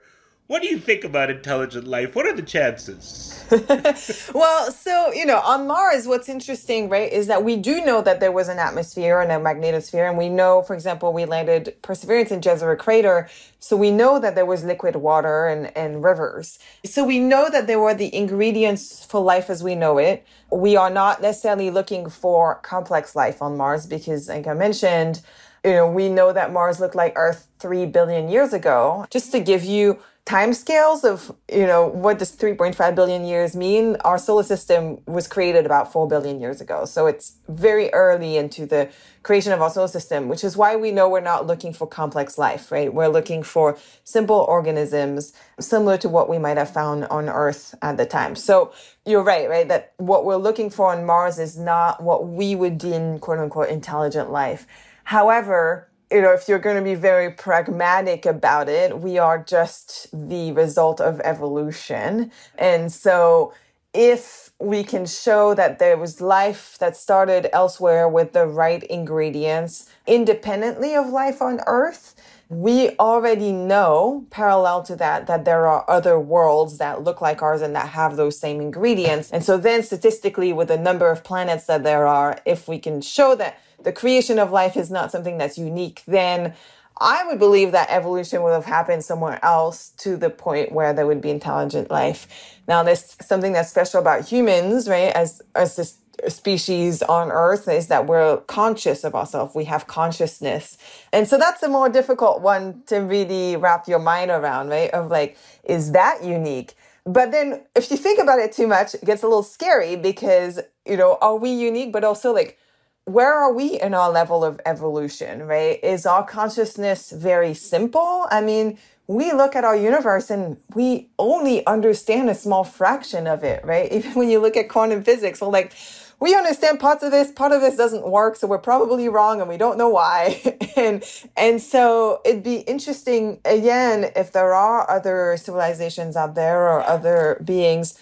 what 0.50 0.64
do 0.64 0.68
you 0.68 0.80
think 0.80 1.04
about 1.04 1.30
intelligent 1.30 1.86
life? 1.86 2.16
What 2.16 2.26
are 2.26 2.36
the 2.36 2.42
chances? 2.42 3.46
well, 4.34 4.72
so, 4.72 5.14
you 5.14 5.24
know, 5.24 5.42
on 5.42 5.68
Mars, 5.68 6.08
what's 6.08 6.28
interesting, 6.28 6.90
right, 6.90 7.14
is 7.14 7.28
that 7.28 7.44
we 7.44 7.56
do 7.56 7.86
know 7.86 8.02
that 8.02 8.20
there 8.20 8.32
was 8.32 8.50
an 8.50 8.58
atmosphere 8.58 9.22
and 9.22 9.32
a 9.32 9.36
magnetosphere. 9.36 10.10
And 10.10 10.18
we 10.18 10.28
know, 10.28 10.64
for 10.64 10.74
example, 10.74 11.14
we 11.14 11.26
landed 11.26 11.76
Perseverance 11.84 12.32
in 12.32 12.42
Jezero 12.42 12.76
Crater. 12.80 13.30
So 13.60 13.78
we 13.78 13.92
know 13.92 14.18
that 14.18 14.34
there 14.34 14.46
was 14.48 14.64
liquid 14.64 14.96
water 14.96 15.46
and, 15.46 15.72
and 15.78 16.04
rivers. 16.04 16.58
So 16.84 17.06
we 17.06 17.20
know 17.20 17.52
that 17.52 17.68
there 17.68 17.80
were 17.80 17.94
the 17.94 18.14
ingredients 18.16 19.06
for 19.06 19.22
life 19.22 19.52
as 19.52 19.62
we 19.62 19.76
know 19.76 20.00
it. 20.00 20.26
We 20.52 20.76
are 20.76 20.90
not 20.90 21.22
necessarily 21.22 21.70
looking 21.70 22.10
for 22.10 22.56
complex 22.64 23.16
life 23.16 23.44
on 23.44 23.56
Mars 23.56 23.86
because, 23.86 24.30
like 24.30 24.48
I 24.48 24.56
mentioned, 24.56 25.22
you 25.64 25.74
know, 25.74 25.92
we 25.92 26.10
know 26.10 26.34
that 26.34 26.52
Mars 26.52 26.80
looked 26.80 26.96
like 26.96 27.14
Earth 27.16 27.48
3 27.60 27.86
billion 27.88 28.30
years 28.30 28.52
ago. 28.54 29.06
Just 29.12 29.32
to 29.34 29.40
give 29.40 29.64
you 29.64 30.00
timescales 30.26 31.04
of 31.04 31.36
you 31.52 31.66
know 31.66 31.88
what 31.88 32.20
does 32.20 32.36
3.5 32.36 32.96
billion 32.96 33.26
years 33.26 33.56
mean? 33.56 33.96
Our 34.06 34.20
solar 34.20 34.44
system 34.44 35.00
was 35.08 35.28
created 35.28 35.66
about 35.66 35.92
4 35.92 36.08
billion 36.08 36.40
years 36.40 36.62
ago. 36.62 36.86
So 36.86 37.08
it's 37.08 37.38
very 37.48 37.92
early 37.94 38.38
into 38.38 38.66
the 38.66 38.90
creation 39.24 39.52
of 39.52 39.62
our 39.62 39.70
solar 39.70 39.88
system 39.88 40.28
which 40.28 40.44
is 40.44 40.56
why 40.56 40.76
we 40.76 40.92
know 40.92 41.10
we're 41.10 41.20
not 41.20 41.48
looking 41.48 41.74
for 41.74 41.88
complex 41.88 42.38
life 42.38 42.72
right? 42.72 42.94
We're 42.94 43.08
looking 43.08 43.44
for 43.44 43.78
simple 44.04 44.46
organisms 44.48 45.34
similar 45.60 45.98
to 45.98 46.10
what 46.10 46.30
we 46.30 46.38
might 46.38 46.58
have 46.58 46.72
found 46.72 47.06
on 47.06 47.28
earth 47.28 47.76
at 47.82 47.98
the 47.98 48.06
time. 48.06 48.36
So 48.36 48.72
you're 49.06 49.24
right 49.24 49.50
right 49.50 49.68
that 49.68 49.94
what 49.98 50.26
we're 50.26 50.38
looking 50.38 50.70
for 50.70 50.92
on 50.94 51.06
mars 51.06 51.40
is 51.40 51.58
not 51.58 52.04
what 52.04 52.28
we 52.28 52.56
would 52.56 52.78
deem 52.78 53.20
quote 53.20 53.40
unquote 53.40 53.70
intelligent 53.70 54.32
life. 54.32 54.68
However 55.06 55.89
you 56.12 56.22
know, 56.22 56.34
if 56.34 56.48
you're 56.48 56.60
going 56.60 56.78
to 56.78 56.84
be 56.84 56.96
very 56.96 57.32
pragmatic 57.32 58.26
about 58.26 58.68
it, 58.68 59.00
we 59.00 59.18
are 59.18 59.38
just 59.38 60.08
the 60.12 60.52
result 60.54 61.00
of 61.00 61.20
evolution. 61.22 62.32
And 62.58 62.92
so 62.92 63.54
if 63.94 64.52
we 64.60 64.84
can 64.84 65.06
show 65.06 65.54
that 65.56 65.80
there 65.80 65.98
was 65.98 66.22
life 66.22 66.78
that 66.80 66.98
started 66.98 67.48
elsewhere 67.54 68.08
with 68.08 68.34
the 68.34 68.46
right 68.46 68.84
ingredients, 68.84 69.90
independently 70.06 70.96
of 70.96 71.10
life 71.10 71.42
on 71.42 71.62
Earth, 71.66 72.16
we 72.50 72.90
already 72.98 73.52
know, 73.52 74.26
parallel 74.32 74.82
to 74.84 74.96
that, 74.96 75.28
that 75.28 75.46
there 75.46 75.68
are 75.68 75.88
other 75.88 76.20
worlds 76.20 76.80
that 76.80 77.04
look 77.04 77.22
like 77.22 77.44
ours 77.44 77.62
and 77.62 77.76
that 77.76 77.90
have 77.90 78.16
those 78.16 78.40
same 78.40 78.60
ingredients. 78.60 79.30
And 79.30 79.44
so 79.44 79.56
then 79.56 79.84
statistically, 79.84 80.52
with 80.52 80.70
the 80.70 80.78
number 80.78 81.12
of 81.12 81.24
planets 81.24 81.66
that 81.66 81.84
there 81.84 82.08
are, 82.08 82.40
if 82.46 82.68
we 82.68 82.80
can 82.80 83.02
show 83.02 83.36
that 83.36 83.60
the 83.84 83.92
creation 83.92 84.40
of 84.40 84.52
life 84.52 84.76
is 84.76 84.90
not 84.90 85.12
something 85.12 85.38
that's 85.38 85.60
unique, 85.60 86.02
then 86.08 86.56
I 87.00 87.24
would 87.28 87.38
believe 87.38 87.72
that 87.72 87.92
evolution 87.92 88.42
would 88.42 88.52
have 88.54 88.66
happened 88.66 89.06
somewhere 89.06 89.40
else 89.46 89.90
to 90.00 90.18
the 90.18 90.32
point 90.32 90.72
where 90.72 90.92
there 90.92 91.06
would 91.06 91.22
be 91.22 91.30
intelligent 91.30 91.92
life. 91.92 92.28
Now, 92.68 92.82
there's 92.82 93.16
something 93.22 93.54
that's 93.54 93.70
special 93.70 94.00
about 94.00 94.28
humans, 94.28 94.90
right? 94.90 95.14
As, 95.14 95.42
as 95.56 95.76
this 95.76 96.00
species 96.28 97.02
on 97.04 97.32
earth 97.32 97.68
is 97.68 97.88
that 97.88 98.08
we're 98.08 98.38
conscious 98.42 99.04
of 99.04 99.16
ourselves. 99.16 99.56
We 99.56 99.66
have 99.66 99.88
consciousness. 99.88 100.78
And 101.14 101.28
so 101.28 101.38
that's 101.38 101.64
a 101.64 101.70
more 101.70 101.90
difficult 101.90 102.42
one 102.42 102.84
to 102.88 102.98
really 102.98 103.56
wrap 103.56 103.88
your 103.88 104.00
mind 104.00 104.32
around, 104.32 104.70
right? 104.70 104.90
Of 104.92 105.10
like, 105.10 105.38
is 105.64 105.92
that 105.94 106.24
unique? 106.24 106.76
But 107.06 107.32
then 107.32 107.64
if 107.76 107.90
you 107.90 107.98
think 107.98 108.20
about 108.20 108.40
it 108.40 108.52
too 108.52 108.68
much, 108.68 108.94
it 108.96 109.06
gets 109.06 109.24
a 109.24 109.28
little 109.28 109.44
scary 109.44 109.96
because, 109.96 110.60
you 110.86 110.98
know, 110.98 111.18
are 111.22 111.36
we 111.36 111.50
unique? 111.50 111.92
But 111.92 112.04
also 112.04 112.34
like, 112.34 112.58
where 113.06 113.34
are 113.34 113.52
we 113.52 113.80
in 113.80 113.94
our 113.94 114.12
level 114.12 114.44
of 114.44 114.62
evolution, 114.66 115.48
right? 115.48 115.84
Is 115.84 116.06
our 116.06 116.24
consciousness 116.26 117.12
very 117.12 117.56
simple? 117.56 118.28
I 118.30 118.42
mean, 118.42 118.78
we 119.08 119.34
look 119.34 119.56
at 119.56 119.64
our 119.64 119.76
universe 119.76 120.30
and 120.30 120.58
we 120.76 121.10
only 121.18 121.66
understand 121.66 122.30
a 122.30 122.36
small 122.36 122.64
fraction 122.64 123.26
of 123.26 123.44
it, 123.44 123.66
right? 123.66 123.92
Even 123.92 124.14
when 124.14 124.30
you 124.30 124.40
look 124.40 124.56
at 124.56 124.70
quantum 124.70 125.04
physics, 125.04 125.42
we're 125.42 125.48
like, 125.48 125.74
we 126.20 126.36
understand 126.36 126.80
parts 126.80 127.04
of 127.04 127.12
this, 127.12 127.32
part 127.32 127.52
of 127.52 127.62
this 127.62 127.78
doesn't 127.78 128.06
work, 128.08 128.36
so 128.36 128.48
we're 128.48 128.58
probably 128.58 129.08
wrong 129.08 129.40
and 129.40 129.50
we 129.50 129.58
don't 129.58 129.78
know 129.78 129.90
why. 129.90 130.42
and 130.76 131.04
and 131.38 131.62
so 131.62 132.22
it'd 132.26 132.44
be 132.44 132.58
interesting 132.58 133.40
again 133.46 134.12
if 134.16 134.32
there 134.32 134.54
are 134.54 134.90
other 134.90 135.38
civilizations 135.38 136.16
out 136.16 136.36
there 136.36 136.70
or 136.70 136.82
other 136.84 137.42
beings 137.44 137.98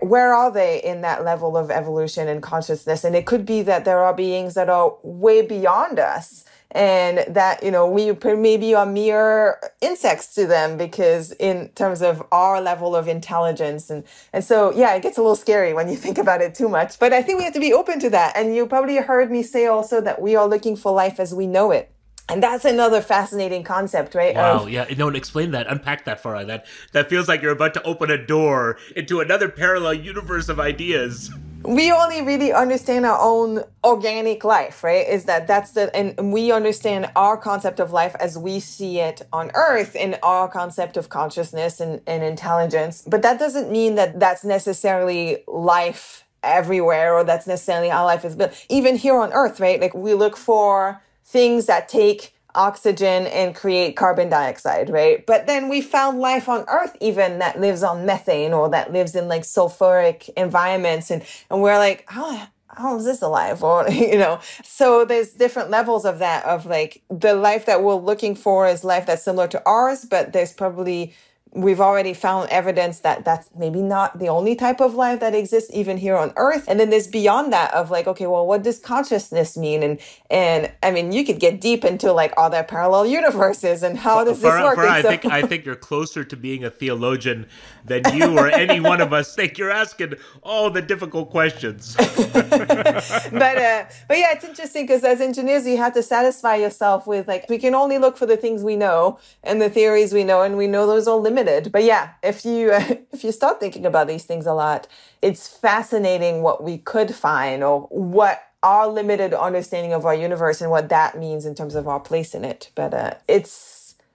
where 0.00 0.34
are 0.34 0.50
they 0.50 0.82
in 0.82 1.00
that 1.00 1.24
level 1.24 1.56
of 1.56 1.70
evolution 1.70 2.28
and 2.28 2.42
consciousness? 2.42 3.04
And 3.04 3.16
it 3.16 3.26
could 3.26 3.46
be 3.46 3.62
that 3.62 3.84
there 3.84 4.00
are 4.00 4.12
beings 4.12 4.54
that 4.54 4.68
are 4.68 4.96
way 5.02 5.40
beyond 5.40 5.98
us 5.98 6.44
and 6.74 7.24
that, 7.32 7.62
you 7.62 7.70
know, 7.70 7.86
we 7.88 8.12
maybe 8.36 8.74
are 8.74 8.84
mere 8.84 9.60
insects 9.80 10.34
to 10.34 10.46
them 10.46 10.76
because 10.76 11.30
in 11.32 11.68
terms 11.76 12.02
of 12.02 12.22
our 12.32 12.60
level 12.60 12.96
of 12.96 13.06
intelligence. 13.06 13.90
And, 13.90 14.02
and 14.32 14.42
so, 14.42 14.72
yeah, 14.72 14.92
it 14.94 15.02
gets 15.02 15.16
a 15.16 15.20
little 15.20 15.36
scary 15.36 15.72
when 15.72 15.88
you 15.88 15.96
think 16.04 16.18
about 16.18 16.42
it 16.42 16.54
too 16.54 16.68
much, 16.68 16.98
but 16.98 17.12
I 17.12 17.22
think 17.22 17.38
we 17.38 17.44
have 17.44 17.54
to 17.54 17.60
be 17.60 17.72
open 17.72 18.00
to 18.00 18.10
that. 18.10 18.36
And 18.36 18.56
you 18.56 18.66
probably 18.66 18.96
heard 18.96 19.30
me 19.30 19.44
say 19.44 19.66
also 19.66 20.00
that 20.00 20.20
we 20.20 20.34
are 20.34 20.48
looking 20.48 20.74
for 20.74 20.92
life 20.92 21.20
as 21.20 21.32
we 21.32 21.46
know 21.46 21.70
it. 21.70 21.90
And 22.28 22.42
that's 22.42 22.64
another 22.64 23.02
fascinating 23.02 23.64
concept, 23.64 24.14
right? 24.14 24.34
Wow, 24.34 24.62
Of- 24.62 24.70
yeah. 24.70 24.86
No, 24.96 25.08
explain 25.10 25.50
that. 25.50 25.66
Unpack 25.68 26.06
that 26.06 26.20
for 26.20 26.34
us. 26.34 26.46
That 26.46 26.66
that 26.92 27.10
feels 27.10 27.28
like 27.28 27.42
you're 27.42 27.52
about 27.52 27.74
to 27.74 27.82
open 27.82 28.10
a 28.10 28.16
door 28.16 28.78
into 28.96 29.20
another 29.20 29.50
parallel 29.50 29.94
universe 29.94 30.48
of 30.48 30.58
ideas. 30.58 31.30
We 31.64 31.90
only 31.90 32.20
really 32.20 32.52
understand 32.52 33.06
our 33.06 33.18
own 33.20 33.64
organic 33.82 34.44
life, 34.44 34.84
right? 34.84 35.08
Is 35.08 35.24
that 35.24 35.46
that's 35.46 35.72
the 35.72 35.94
and 35.96 36.32
we 36.32 36.52
understand 36.52 37.10
our 37.16 37.36
concept 37.36 37.80
of 37.80 37.92
life 37.92 38.14
as 38.20 38.36
we 38.36 38.60
see 38.60 39.00
it 39.00 39.22
on 39.32 39.50
Earth 39.54 39.96
in 39.96 40.16
our 40.22 40.48
concept 40.48 40.96
of 40.96 41.08
consciousness 41.08 41.80
and, 41.80 42.02
and 42.06 42.22
intelligence. 42.22 43.02
But 43.06 43.22
that 43.22 43.38
doesn't 43.38 43.70
mean 43.70 43.94
that 43.94 44.20
that's 44.20 44.44
necessarily 44.44 45.38
life 45.46 46.24
everywhere 46.42 47.14
or 47.14 47.24
that's 47.24 47.46
necessarily 47.46 47.88
how 47.88 48.04
life 48.04 48.24
is 48.24 48.36
built. 48.36 48.52
Even 48.68 48.96
here 48.96 49.18
on 49.18 49.32
Earth, 49.32 49.58
right? 49.58 49.80
Like 49.80 49.94
we 49.94 50.12
look 50.12 50.36
for 50.36 51.02
things 51.24 51.66
that 51.66 51.88
take 51.88 52.33
oxygen 52.54 53.26
and 53.26 53.54
create 53.54 53.96
carbon 53.96 54.28
dioxide, 54.28 54.90
right? 54.90 55.24
But 55.26 55.46
then 55.46 55.68
we 55.68 55.80
found 55.80 56.20
life 56.20 56.48
on 56.48 56.64
Earth 56.68 56.96
even 57.00 57.38
that 57.40 57.60
lives 57.60 57.82
on 57.82 58.06
methane 58.06 58.52
or 58.52 58.68
that 58.70 58.92
lives 58.92 59.14
in 59.14 59.28
like 59.28 59.42
sulfuric 59.42 60.30
environments. 60.36 61.10
And, 61.10 61.24
and 61.50 61.62
we're 61.62 61.78
like, 61.78 62.04
how, 62.06 62.48
how 62.68 62.96
is 62.96 63.04
this 63.04 63.22
alive? 63.22 63.62
Or, 63.62 63.88
you 63.90 64.18
know, 64.18 64.40
so 64.62 65.04
there's 65.04 65.32
different 65.32 65.70
levels 65.70 66.04
of 66.04 66.18
that, 66.20 66.44
of 66.44 66.66
like 66.66 67.02
the 67.08 67.34
life 67.34 67.66
that 67.66 67.82
we're 67.82 67.94
looking 67.94 68.34
for 68.34 68.66
is 68.66 68.84
life 68.84 69.06
that's 69.06 69.24
similar 69.24 69.48
to 69.48 69.62
ours, 69.66 70.04
but 70.04 70.32
there's 70.32 70.52
probably 70.52 71.14
we've 71.54 71.80
already 71.80 72.12
found 72.12 72.48
evidence 72.50 73.00
that 73.00 73.24
that's 73.24 73.48
maybe 73.56 73.80
not 73.80 74.18
the 74.18 74.28
only 74.28 74.54
type 74.56 74.80
of 74.80 74.94
life 74.94 75.20
that 75.20 75.34
exists 75.34 75.70
even 75.72 75.96
here 75.96 76.16
on 76.16 76.32
earth 76.36 76.64
and 76.68 76.80
then 76.80 76.90
there's 76.90 77.06
beyond 77.06 77.52
that 77.52 77.72
of 77.72 77.90
like 77.90 78.06
okay 78.06 78.26
well 78.26 78.46
what 78.46 78.62
does 78.62 78.78
consciousness 78.78 79.56
mean 79.56 79.82
and 79.82 80.00
and 80.30 80.70
i 80.82 80.90
mean 80.90 81.12
you 81.12 81.24
could 81.24 81.38
get 81.38 81.60
deep 81.60 81.84
into 81.84 82.12
like 82.12 82.32
all 82.36 82.50
that 82.50 82.66
parallel 82.66 83.06
universes 83.06 83.82
and 83.82 83.96
how 83.96 84.24
does 84.24 84.40
this 84.40 84.50
work 84.50 84.76
Farah, 84.76 84.88
I 84.88 85.02
so- 85.02 85.08
think 85.08 85.24
I 85.26 85.42
think 85.42 85.64
you're 85.64 85.76
closer 85.76 86.24
to 86.24 86.36
being 86.36 86.64
a 86.64 86.70
theologian 86.70 87.46
than 87.84 88.02
you 88.14 88.38
or 88.38 88.48
any 88.48 88.80
one 88.80 89.00
of 89.00 89.12
us 89.12 89.34
think. 89.34 89.58
You're 89.58 89.70
asking 89.70 90.14
all 90.42 90.70
the 90.70 90.82
difficult 90.82 91.30
questions. 91.30 91.94
but 91.96 92.34
uh, 92.52 93.84
but 94.08 94.18
yeah, 94.18 94.32
it's 94.32 94.44
interesting 94.44 94.86
because 94.86 95.04
as 95.04 95.20
engineers, 95.20 95.66
you 95.66 95.76
have 95.76 95.94
to 95.94 96.02
satisfy 96.02 96.56
yourself 96.56 97.06
with 97.06 97.28
like 97.28 97.48
we 97.48 97.58
can 97.58 97.74
only 97.74 97.98
look 97.98 98.16
for 98.16 98.26
the 98.26 98.36
things 98.36 98.62
we 98.62 98.76
know 98.76 99.18
and 99.42 99.60
the 99.60 99.70
theories 99.70 100.12
we 100.12 100.24
know, 100.24 100.42
and 100.42 100.56
we 100.56 100.66
know 100.66 100.86
those 100.86 101.06
are 101.06 101.16
limited. 101.16 101.43
But 101.72 101.84
yeah, 101.84 102.10
if 102.22 102.44
you 102.44 102.72
if 103.12 103.24
you 103.24 103.32
start 103.32 103.60
thinking 103.60 103.86
about 103.86 104.08
these 104.08 104.24
things 104.24 104.46
a 104.46 104.54
lot, 104.54 104.86
it's 105.22 105.48
fascinating 105.48 106.42
what 106.42 106.62
we 106.62 106.78
could 106.78 107.14
find 107.14 107.62
or 107.62 107.82
what 107.90 108.42
our 108.62 108.88
limited 108.88 109.34
understanding 109.34 109.92
of 109.92 110.06
our 110.06 110.14
universe 110.14 110.60
and 110.60 110.70
what 110.70 110.88
that 110.88 111.18
means 111.18 111.44
in 111.44 111.54
terms 111.54 111.74
of 111.74 111.86
our 111.86 112.00
place 112.00 112.34
in 112.34 112.44
it. 112.44 112.70
But 112.74 112.94
uh, 112.94 113.14
it's 113.28 113.73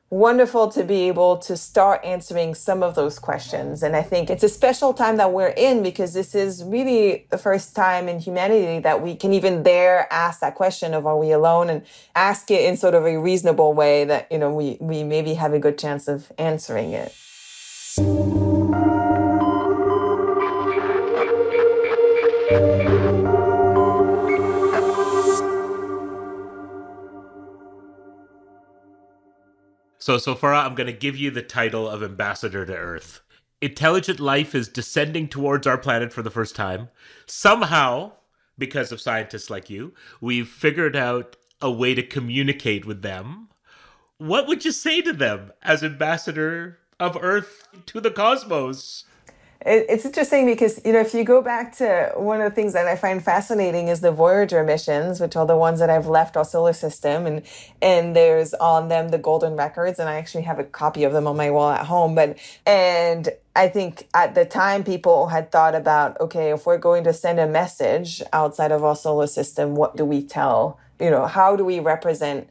wonderful 0.09 0.69
to 0.69 0.83
be 0.83 1.07
able 1.07 1.37
to 1.37 1.55
start 1.55 2.01
answering 2.03 2.55
some 2.55 2.81
of 2.81 2.95
those 2.95 3.19
questions. 3.19 3.83
And 3.83 3.95
I 3.95 4.01
think 4.01 4.29
it's 4.29 4.43
a 4.43 4.49
special 4.49 4.93
time 4.93 5.17
that 5.17 5.31
we're 5.31 5.49
in 5.49 5.83
because 5.83 6.13
this 6.13 6.33
is 6.33 6.63
really 6.63 7.27
the 7.29 7.37
first 7.37 7.75
time 7.75 8.09
in 8.09 8.19
humanity 8.19 8.79
that 8.79 9.01
we 9.03 9.15
can 9.15 9.33
even 9.33 9.61
dare 9.61 10.11
ask 10.11 10.39
that 10.39 10.55
question 10.55 10.93
of 10.93 11.05
are 11.05 11.17
we 11.17 11.31
alone 11.31 11.69
and 11.69 11.85
ask 12.15 12.49
it 12.49 12.65
in 12.65 12.75
sort 12.75 12.95
of 12.95 13.05
a 13.05 13.17
reasonable 13.17 13.73
way 13.73 14.03
that, 14.05 14.31
you 14.31 14.39
know, 14.39 14.51
we, 14.51 14.77
we 14.79 15.03
maybe 15.03 15.35
have 15.35 15.53
a 15.53 15.59
good 15.59 15.77
chance 15.77 16.07
of 16.07 16.31
answering 16.37 16.91
it. 16.91 17.13
So, 30.09 30.17
so 30.17 30.33
Farah, 30.33 30.65
I'm 30.65 30.73
going 30.73 30.87
to 30.87 30.91
give 30.91 31.17
you 31.17 31.29
the 31.29 31.43
title 31.43 31.87
of 31.87 32.01
ambassador 32.01 32.65
to 32.65 32.75
Earth. 32.75 33.21
Intelligent 33.61 34.19
life 34.19 34.55
is 34.55 34.67
descending 34.67 35.27
towards 35.27 35.67
our 35.67 35.77
planet 35.77 36.11
for 36.11 36.23
the 36.23 36.31
first 36.31 36.55
time. 36.55 36.89
Somehow, 37.27 38.13
because 38.57 38.91
of 38.91 38.99
scientists 38.99 39.51
like 39.51 39.69
you, 39.69 39.93
we've 40.19 40.47
figured 40.47 40.95
out 40.95 41.35
a 41.61 41.69
way 41.69 41.93
to 41.93 42.01
communicate 42.01 42.85
with 42.85 43.03
them. 43.03 43.49
What 44.17 44.47
would 44.47 44.65
you 44.65 44.71
say 44.71 44.99
to 45.03 45.13
them 45.13 45.51
as 45.61 45.83
ambassador 45.83 46.79
of 46.99 47.15
Earth 47.21 47.67
to 47.85 48.01
the 48.01 48.09
cosmos? 48.09 49.05
It, 49.65 49.87
it's 49.89 50.05
interesting 50.05 50.45
because, 50.45 50.79
you 50.85 50.93
know, 50.93 50.99
if 50.99 51.13
you 51.13 51.25
go 51.25 51.41
back 51.41 51.75
to 51.77 52.13
one 52.15 52.39
of 52.39 52.49
the 52.49 52.55
things 52.55 52.73
that 52.73 52.87
I 52.87 52.95
find 52.95 53.21
fascinating 53.21 53.89
is 53.89 53.99
the 53.99 54.11
Voyager 54.11 54.63
missions, 54.63 55.19
which 55.19 55.35
are 55.35 55.45
the 55.45 55.57
ones 55.57 55.79
that 55.79 55.89
I've 55.89 56.07
left 56.07 56.37
our 56.37 56.45
solar 56.45 56.71
system 56.71 57.25
and, 57.25 57.41
and 57.81 58.15
there's 58.15 58.53
on 58.53 58.87
them 58.87 59.09
the 59.09 59.17
golden 59.17 59.57
records. 59.57 59.99
And 59.99 60.07
I 60.07 60.15
actually 60.15 60.43
have 60.43 60.59
a 60.59 60.63
copy 60.63 61.03
of 61.03 61.11
them 61.11 61.27
on 61.27 61.35
my 61.35 61.51
wall 61.51 61.71
at 61.71 61.85
home. 61.85 62.15
But, 62.15 62.37
and 62.65 63.27
I 63.55 63.67
think 63.67 64.07
at 64.13 64.33
the 64.33 64.45
time 64.45 64.85
people 64.85 65.27
had 65.27 65.51
thought 65.51 65.75
about, 65.75 66.19
okay, 66.21 66.51
if 66.51 66.65
we're 66.65 66.77
going 66.77 67.03
to 67.03 67.13
send 67.13 67.39
a 67.39 67.47
message 67.47 68.21
outside 68.31 68.71
of 68.71 68.83
our 68.85 68.95
solar 68.95 69.27
system, 69.27 69.75
what 69.75 69.97
do 69.97 70.05
we 70.05 70.23
tell? 70.23 70.79
You 71.01 71.09
know, 71.09 71.27
how 71.27 71.57
do 71.57 71.65
we 71.65 71.79
represent 71.79 72.49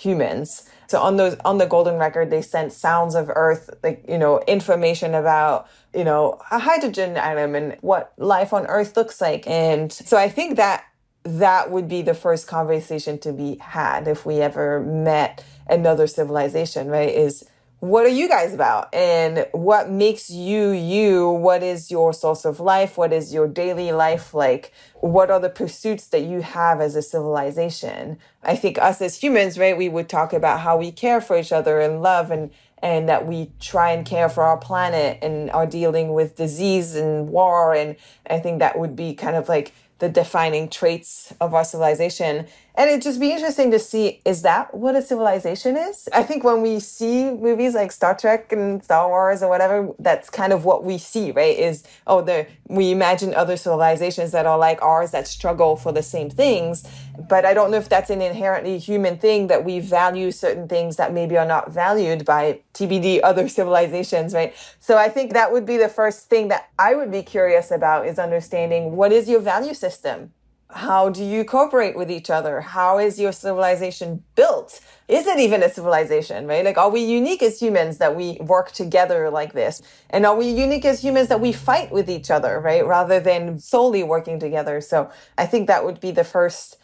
humans. 0.00 0.68
So 0.90 1.00
on 1.00 1.16
those 1.16 1.36
on 1.44 1.58
the 1.58 1.66
golden 1.66 1.98
record, 1.98 2.30
they 2.30 2.42
sent 2.42 2.72
sounds 2.72 3.14
of 3.14 3.30
Earth, 3.32 3.70
like 3.84 4.04
you 4.08 4.18
know, 4.18 4.40
information 4.48 5.14
about 5.14 5.68
you 5.94 6.02
know 6.02 6.40
a 6.50 6.58
hydrogen 6.58 7.16
atom 7.16 7.54
and 7.54 7.76
what 7.80 8.12
life 8.16 8.52
on 8.52 8.66
Earth 8.66 8.96
looks 8.96 9.20
like. 9.20 9.46
And 9.46 9.92
so 9.92 10.16
I 10.16 10.28
think 10.28 10.56
that 10.56 10.84
that 11.22 11.70
would 11.70 11.88
be 11.88 12.02
the 12.02 12.12
first 12.12 12.48
conversation 12.48 13.20
to 13.20 13.32
be 13.32 13.56
had 13.60 14.08
if 14.08 14.26
we 14.26 14.40
ever 14.40 14.80
met 14.80 15.44
another 15.68 16.08
civilization, 16.08 16.88
right? 16.88 17.14
Is 17.14 17.48
what 17.80 18.04
are 18.04 18.10
you 18.10 18.28
guys 18.28 18.52
about? 18.52 18.94
And 18.94 19.46
what 19.52 19.90
makes 19.90 20.28
you 20.28 20.70
you? 20.70 21.30
What 21.30 21.62
is 21.62 21.90
your 21.90 22.12
source 22.12 22.44
of 22.44 22.60
life? 22.60 22.98
What 22.98 23.10
is 23.10 23.32
your 23.32 23.48
daily 23.48 23.90
life 23.90 24.34
like? 24.34 24.72
What 24.96 25.30
are 25.30 25.40
the 25.40 25.48
pursuits 25.48 26.08
that 26.08 26.20
you 26.20 26.42
have 26.42 26.82
as 26.82 26.94
a 26.94 27.00
civilization? 27.00 28.18
I 28.42 28.54
think 28.54 28.76
us 28.76 29.00
as 29.00 29.22
humans 29.22 29.58
right 29.58 29.76
we 29.76 29.88
would 29.88 30.10
talk 30.10 30.34
about 30.34 30.60
how 30.60 30.76
we 30.76 30.92
care 30.92 31.22
for 31.22 31.38
each 31.38 31.52
other 31.52 31.80
and 31.80 32.02
love 32.02 32.30
and 32.30 32.50
and 32.82 33.08
that 33.08 33.26
we 33.26 33.50
try 33.60 33.92
and 33.92 34.06
care 34.06 34.28
for 34.28 34.42
our 34.42 34.56
planet 34.56 35.18
and 35.22 35.50
are 35.50 35.66
dealing 35.66 36.12
with 36.12 36.36
disease 36.36 36.94
and 36.94 37.28
war. 37.30 37.74
And 37.74 37.96
i 38.28 38.38
think 38.38 38.58
that 38.58 38.78
would 38.78 38.94
be 38.94 39.14
kind 39.14 39.36
of 39.36 39.48
like 39.48 39.72
the 40.00 40.08
defining 40.08 40.68
traits 40.68 41.32
of 41.40 41.54
our 41.54 41.64
civilization. 41.64 42.46
And 42.74 42.88
it'd 42.88 43.02
just 43.02 43.20
be 43.20 43.32
interesting 43.32 43.70
to 43.72 43.78
see 43.78 44.20
is 44.24 44.42
that 44.42 44.74
what 44.74 44.94
a 44.94 45.02
civilization 45.02 45.76
is? 45.76 46.08
I 46.12 46.22
think 46.22 46.44
when 46.44 46.62
we 46.62 46.80
see 46.80 47.30
movies 47.30 47.74
like 47.74 47.92
Star 47.92 48.16
Trek 48.16 48.52
and 48.52 48.82
Star 48.82 49.08
Wars 49.08 49.42
or 49.42 49.48
whatever, 49.48 49.90
that's 49.98 50.30
kind 50.30 50.52
of 50.52 50.64
what 50.64 50.84
we 50.84 50.98
see, 50.98 51.30
right? 51.32 51.58
Is 51.58 51.84
oh, 52.06 52.22
the 52.22 52.46
we 52.68 52.92
imagine 52.92 53.34
other 53.34 53.56
civilizations 53.56 54.30
that 54.32 54.46
are 54.46 54.56
like 54.58 54.80
ours 54.82 55.10
that 55.10 55.26
struggle 55.26 55.76
for 55.76 55.92
the 55.92 56.02
same 56.02 56.30
things. 56.30 56.88
But 57.28 57.44
I 57.44 57.52
don't 57.52 57.70
know 57.70 57.76
if 57.76 57.88
that's 57.88 58.10
an 58.10 58.22
inherently 58.22 58.78
human 58.78 59.18
thing 59.18 59.48
that 59.48 59.64
we 59.64 59.80
value 59.80 60.30
certain 60.30 60.68
things 60.68 60.96
that 60.96 61.12
maybe 61.12 61.36
are 61.36 61.46
not 61.46 61.72
valued 61.72 62.24
by 62.24 62.60
TBD 62.74 63.20
other 63.22 63.48
civilizations, 63.58 64.32
right? 64.32 64.54
So 64.78 64.96
I 64.96 65.08
think 65.08 65.32
that 65.32 65.52
would 65.52 65.66
be 65.66 65.76
the 65.76 65.88
first 65.88 66.30
thing 66.30 66.48
that 66.48 66.70
I 66.78 66.94
would 66.94 67.10
be 67.10 67.22
curious 67.22 67.70
about 67.70 68.06
is 68.06 68.18
understanding 68.18 68.96
what 68.96 69.12
is 69.12 69.28
your 69.28 69.40
value 69.40 69.74
system? 69.74 70.32
How 70.72 71.08
do 71.08 71.24
you 71.24 71.44
cooperate 71.44 71.96
with 71.96 72.10
each 72.10 72.30
other? 72.30 72.60
How 72.60 72.98
is 72.98 73.18
your 73.18 73.32
civilization 73.32 74.22
built? 74.34 74.80
Is 75.08 75.26
it 75.26 75.38
even 75.38 75.62
a 75.62 75.68
civilization, 75.68 76.46
right? 76.46 76.64
Like, 76.64 76.78
are 76.78 76.90
we 76.90 77.00
unique 77.00 77.42
as 77.42 77.60
humans 77.60 77.98
that 77.98 78.14
we 78.14 78.38
work 78.40 78.72
together 78.72 79.30
like 79.30 79.52
this? 79.52 79.82
And 80.10 80.24
are 80.24 80.36
we 80.36 80.48
unique 80.48 80.84
as 80.84 81.02
humans 81.02 81.28
that 81.28 81.40
we 81.40 81.52
fight 81.52 81.90
with 81.90 82.08
each 82.08 82.30
other, 82.30 82.60
right? 82.60 82.86
Rather 82.86 83.20
than 83.20 83.58
solely 83.58 84.02
working 84.02 84.38
together. 84.38 84.80
So 84.80 85.10
I 85.36 85.46
think 85.46 85.66
that 85.66 85.84
would 85.84 86.00
be 86.00 86.12
the 86.12 86.24
first 86.24 86.76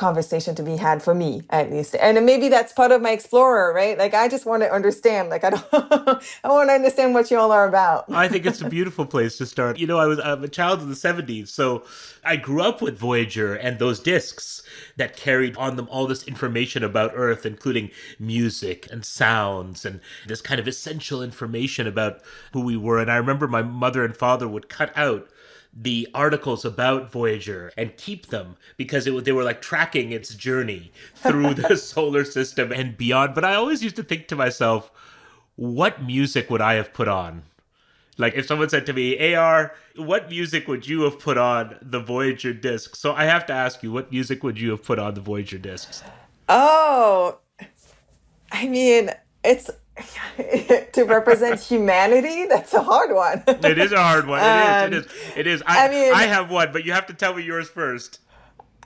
conversation 0.00 0.54
to 0.54 0.62
be 0.62 0.76
had 0.76 1.02
for 1.02 1.14
me 1.14 1.42
at 1.50 1.70
least 1.70 1.94
and 1.96 2.24
maybe 2.24 2.48
that's 2.48 2.72
part 2.72 2.90
of 2.90 3.00
my 3.02 3.12
explorer 3.12 3.72
right 3.74 3.98
like 3.98 4.14
i 4.14 4.28
just 4.28 4.46
want 4.46 4.62
to 4.62 4.72
understand 4.72 5.28
like 5.28 5.44
i 5.44 5.50
don't 5.50 5.66
i 5.72 6.48
want 6.48 6.68
to 6.68 6.74
understand 6.74 7.14
what 7.14 7.30
you 7.30 7.38
all 7.38 7.52
are 7.52 7.68
about 7.68 8.10
I 8.20 8.28
think 8.28 8.46
it's 8.46 8.60
a 8.60 8.68
beautiful 8.68 9.06
place 9.06 9.38
to 9.38 9.46
start. 9.46 9.78
You 9.78 9.86
know, 9.86 9.98
I 9.98 10.06
was 10.06 10.20
I'm 10.20 10.44
a 10.44 10.48
child 10.48 10.80
of 10.80 10.88
the 10.88 10.94
70s, 10.94 11.48
so 11.48 11.84
I 12.24 12.36
grew 12.36 12.62
up 12.62 12.82
with 12.82 12.98
Voyager 12.98 13.54
and 13.54 13.78
those 13.78 14.00
discs 14.00 14.62
that 14.96 15.16
carried 15.16 15.56
on 15.56 15.76
them 15.76 15.88
all 15.90 16.06
this 16.06 16.26
information 16.26 16.84
about 16.84 17.12
Earth, 17.14 17.46
including 17.46 17.90
music 18.18 18.88
and 18.90 19.04
sounds 19.04 19.84
and 19.84 20.00
this 20.26 20.40
kind 20.40 20.60
of 20.60 20.68
essential 20.68 21.22
information 21.22 21.86
about 21.86 22.20
who 22.52 22.60
we 22.60 22.76
were. 22.76 23.00
And 23.00 23.10
I 23.10 23.16
remember 23.16 23.48
my 23.48 23.62
mother 23.62 24.04
and 24.04 24.16
father 24.16 24.48
would 24.48 24.68
cut 24.68 24.96
out 24.96 25.28
the 25.72 26.08
articles 26.14 26.64
about 26.64 27.10
Voyager 27.10 27.72
and 27.76 27.96
keep 27.96 28.26
them 28.26 28.56
because 28.76 29.06
it, 29.06 29.24
they 29.24 29.32
were 29.32 29.44
like 29.44 29.62
tracking 29.62 30.12
its 30.12 30.34
journey 30.34 30.92
through 31.14 31.54
the 31.54 31.76
solar 31.78 32.24
system 32.24 32.72
and 32.72 32.96
beyond. 32.96 33.34
But 33.34 33.44
I 33.44 33.54
always 33.54 33.82
used 33.82 33.96
to 33.96 34.02
think 34.02 34.26
to 34.28 34.36
myself, 34.36 34.90
what 35.56 36.02
music 36.02 36.50
would 36.50 36.60
I 36.60 36.74
have 36.74 36.92
put 36.92 37.08
on? 37.08 37.44
Like 38.18 38.34
if 38.34 38.46
someone 38.46 38.68
said 38.68 38.84
to 38.86 38.92
me, 38.92 39.34
AR, 39.34 39.74
what 39.96 40.28
music 40.28 40.68
would 40.68 40.86
you 40.86 41.02
have 41.02 41.18
put 41.18 41.38
on 41.38 41.78
the 41.80 42.00
Voyager 42.00 42.52
disc? 42.52 42.96
So 42.96 43.12
I 43.12 43.24
have 43.24 43.46
to 43.46 43.52
ask 43.52 43.82
you, 43.82 43.92
what 43.92 44.10
music 44.10 44.42
would 44.42 44.60
you 44.60 44.70
have 44.70 44.84
put 44.84 44.98
on 44.98 45.14
the 45.14 45.20
Voyager 45.20 45.58
discs? 45.58 46.02
Oh, 46.48 47.38
I 48.52 48.68
mean, 48.68 49.10
it's 49.44 49.70
to 50.92 51.04
represent 51.04 51.60
humanity. 51.60 52.46
That's 52.46 52.74
a 52.74 52.82
hard 52.82 53.14
one. 53.14 53.42
it 53.46 53.78
is 53.78 53.92
a 53.92 54.02
hard 54.02 54.26
one. 54.26 54.40
It 54.40 54.44
um, 54.44 54.92
is. 54.92 55.04
It 55.04 55.06
is. 55.06 55.36
It 55.36 55.46
is. 55.46 55.62
I, 55.66 55.86
I 55.86 55.90
mean, 55.90 56.12
I 56.12 56.22
have 56.24 56.50
one, 56.50 56.72
but 56.72 56.84
you 56.84 56.92
have 56.92 57.06
to 57.06 57.14
tell 57.14 57.34
me 57.34 57.42
yours 57.42 57.68
first. 57.68 58.20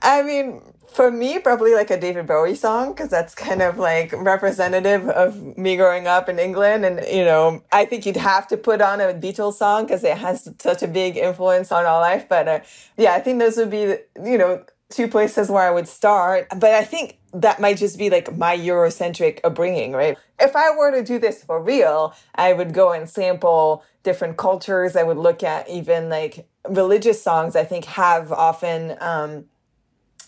I 0.03 0.23
mean, 0.23 0.61
for 0.95 1.11
me, 1.11 1.41
probably 1.41 1.75
like 1.75 1.91
a 1.91 1.99
David 1.99 2.27
Bowie 2.27 2.55
song 2.55 2.93
because 2.93 3.09
that's 3.09 3.35
kind 3.35 3.63
of 3.63 3.79
like 3.79 4.13
representative 4.13 5.09
of 5.09 5.59
me 5.59 5.77
growing 5.77 6.07
up 6.07 6.29
in 6.29 6.39
England. 6.39 6.85
And, 6.85 7.05
you 7.11 7.25
know, 7.25 7.63
I 7.73 7.85
think 7.85 8.07
you'd 8.07 8.17
have 8.17 8.47
to 8.49 8.57
put 8.57 8.81
on 8.81 9.01
a 9.01 9.13
Beatles 9.13 9.55
song 9.55 9.85
because 9.85 10.05
it 10.05 10.17
has 10.17 10.49
such 10.61 10.83
a 10.83 10.89
big 10.89 11.17
influence 11.17 11.73
on 11.73 11.85
our 11.85 12.01
life. 12.01 12.29
But 12.29 12.49
uh, 12.49 12.61
yeah, 12.97 13.15
I 13.15 13.21
think 13.21 13.41
those 13.41 13.57
would 13.57 13.71
be, 13.71 13.97
you 14.23 14.39
know, 14.39 14.65
two 14.89 15.09
places 15.09 15.49
where 15.51 15.63
I 15.63 15.71
would 15.73 15.89
start. 15.89 16.47
But 16.51 16.71
I 16.75 16.85
think 16.85 17.19
that 17.35 17.61
might 17.61 17.77
just 17.77 17.99
be 17.99 18.09
like 18.11 18.37
my 18.37 18.57
Eurocentric 18.57 19.41
upbringing, 19.45 19.93
right? 19.93 20.17
If 20.41 20.55
I 20.55 20.75
were 20.77 20.93
to 20.93 21.03
do 21.03 21.19
this 21.19 21.43
for 21.43 21.61
real, 21.61 22.15
I 22.35 22.53
would 22.53 22.73
go 22.73 22.93
and 22.93 23.09
sample 23.09 23.85
different 24.05 24.37
cultures. 24.37 24.97
I 24.97 25.03
would 25.03 25.17
look 25.17 25.43
at 25.43 25.69
even 25.69 26.09
like 26.09 26.47
religious 26.69 27.23
songs, 27.23 27.57
I 27.57 27.65
think 27.65 27.87
have 27.87 28.31
often, 28.31 28.97
um, 29.01 29.47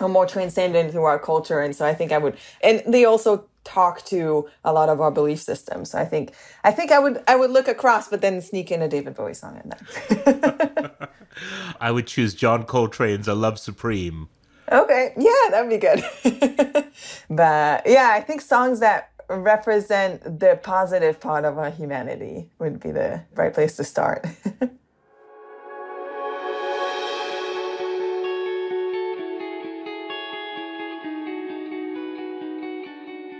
are 0.00 0.08
more 0.08 0.26
transcendent 0.26 0.92
through 0.92 1.04
our 1.04 1.18
culture. 1.18 1.60
And 1.60 1.74
so 1.74 1.86
I 1.86 1.94
think 1.94 2.12
I 2.12 2.18
would, 2.18 2.36
and 2.62 2.82
they 2.86 3.04
also 3.04 3.46
talk 3.64 4.04
to 4.06 4.48
a 4.64 4.72
lot 4.72 4.88
of 4.88 5.00
our 5.00 5.10
belief 5.10 5.40
systems. 5.40 5.92
So 5.92 5.98
I 5.98 6.04
think, 6.04 6.32
I 6.64 6.72
think 6.72 6.92
I 6.92 6.98
would, 6.98 7.22
I 7.26 7.36
would 7.36 7.50
look 7.50 7.68
across, 7.68 8.08
but 8.08 8.20
then 8.20 8.40
sneak 8.40 8.70
in 8.70 8.82
a 8.82 8.88
David 8.88 9.14
Bowie 9.14 9.34
song 9.34 9.60
in 9.62 9.70
there. 9.70 11.08
I 11.80 11.90
would 11.90 12.06
choose 12.06 12.34
John 12.34 12.64
Coltrane's 12.64 13.28
"A 13.28 13.34
Love 13.34 13.58
Supreme." 13.58 14.28
Okay, 14.70 15.12
yeah, 15.16 15.31
that'd 15.50 15.70
be 15.70 15.79
good. 15.79 16.05
but 17.31 17.87
yeah, 17.87 18.11
I 18.12 18.20
think 18.20 18.40
songs 18.40 18.81
that 18.81 19.11
represent 19.29 20.40
the 20.40 20.59
positive 20.62 21.20
part 21.20 21.44
of 21.44 21.59
our 21.59 21.70
humanity 21.70 22.48
would 22.59 22.81
be 22.81 22.90
the 22.90 23.22
right 23.35 23.55
place 23.55 23.76
to 23.76 23.85
start. 23.85 24.26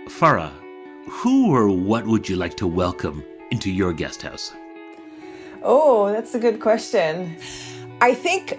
Farah, 0.07 0.51
who 1.09 1.53
or 1.53 1.69
what 1.69 2.07
would 2.07 2.27
you 2.27 2.37
like 2.37 2.55
to 2.57 2.65
welcome 2.65 3.23
into 3.51 3.69
your 3.69 3.93
guest 3.93 4.21
house? 4.21 4.51
Oh, 5.61 6.11
that's 6.11 6.33
a 6.33 6.39
good 6.39 6.59
question. 6.59 7.37
I 8.01 8.13
think 8.13 8.57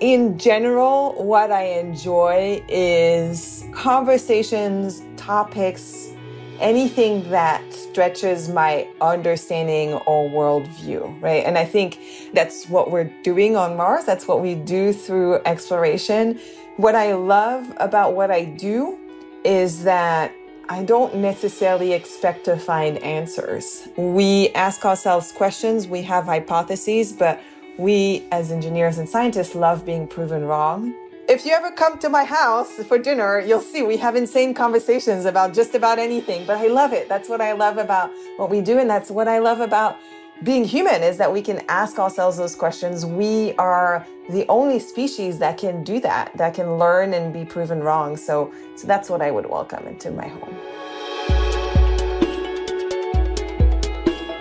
in 0.00 0.38
general, 0.38 1.12
what 1.22 1.50
I 1.50 1.64
enjoy 1.64 2.62
is 2.68 3.64
conversations, 3.72 5.02
topics, 5.16 6.12
anything 6.60 7.28
that 7.30 7.62
stretches 7.72 8.48
my 8.48 8.88
understanding 9.00 9.94
or 10.06 10.28
worldview, 10.28 11.20
right? 11.22 11.44
And 11.44 11.56
I 11.56 11.64
think 11.64 11.98
that's 12.32 12.68
what 12.68 12.90
we're 12.90 13.10
doing 13.22 13.56
on 13.56 13.76
Mars. 13.76 14.04
That's 14.04 14.28
what 14.28 14.42
we 14.42 14.54
do 14.54 14.92
through 14.92 15.40
exploration. 15.44 16.40
What 16.76 16.94
I 16.94 17.14
love 17.14 17.72
about 17.78 18.14
what 18.14 18.30
I 18.30 18.44
do 18.44 18.98
is 19.44 19.84
that 19.84 20.32
I 20.68 20.82
don't 20.82 21.14
necessarily 21.16 21.92
expect 21.92 22.44
to 22.46 22.56
find 22.56 22.98
answers. 22.98 23.88
We 23.96 24.48
ask 24.50 24.84
ourselves 24.84 25.30
questions, 25.30 25.86
we 25.86 26.02
have 26.02 26.24
hypotheses, 26.24 27.12
but 27.12 27.40
we 27.78 28.24
as 28.32 28.50
engineers 28.50 28.98
and 28.98 29.08
scientists 29.08 29.54
love 29.54 29.84
being 29.84 30.06
proven 30.06 30.44
wrong. 30.44 30.94
If 31.28 31.44
you 31.44 31.52
ever 31.52 31.70
come 31.70 31.98
to 31.98 32.08
my 32.08 32.24
house 32.24 32.76
for 32.84 32.98
dinner, 32.98 33.40
you'll 33.40 33.60
see 33.60 33.82
we 33.82 33.96
have 33.96 34.14
insane 34.14 34.54
conversations 34.54 35.24
about 35.24 35.52
just 35.52 35.74
about 35.74 35.98
anything, 35.98 36.46
but 36.46 36.56
I 36.58 36.68
love 36.68 36.92
it. 36.92 37.08
That's 37.08 37.28
what 37.28 37.40
I 37.40 37.52
love 37.52 37.78
about 37.78 38.12
what 38.36 38.48
we 38.48 38.60
do, 38.60 38.78
and 38.78 38.88
that's 38.88 39.10
what 39.10 39.26
I 39.26 39.40
love 39.40 39.60
about 39.60 39.98
being 40.42 40.64
human 40.64 41.02
is 41.02 41.16
that 41.16 41.32
we 41.32 41.42
can 41.42 41.62
ask 41.68 41.98
ourselves 41.98 42.36
those 42.36 42.54
questions. 42.54 43.04
We 43.04 43.54
are 43.54 44.06
the 44.28 44.46
only 44.48 44.78
species 44.78 45.38
that 45.38 45.58
can 45.58 45.82
do 45.82 45.98
that, 46.00 46.30
that 46.36 46.54
can 46.54 46.78
learn 46.78 47.14
and 47.14 47.32
be 47.32 47.44
proven 47.44 47.82
wrong. 47.82 48.16
So, 48.16 48.52
so 48.76 48.86
that's 48.86 49.10
what 49.10 49.22
I 49.22 49.30
would 49.30 49.46
welcome 49.46 49.86
into 49.86 50.10
my 50.10 50.28
home. 50.28 50.54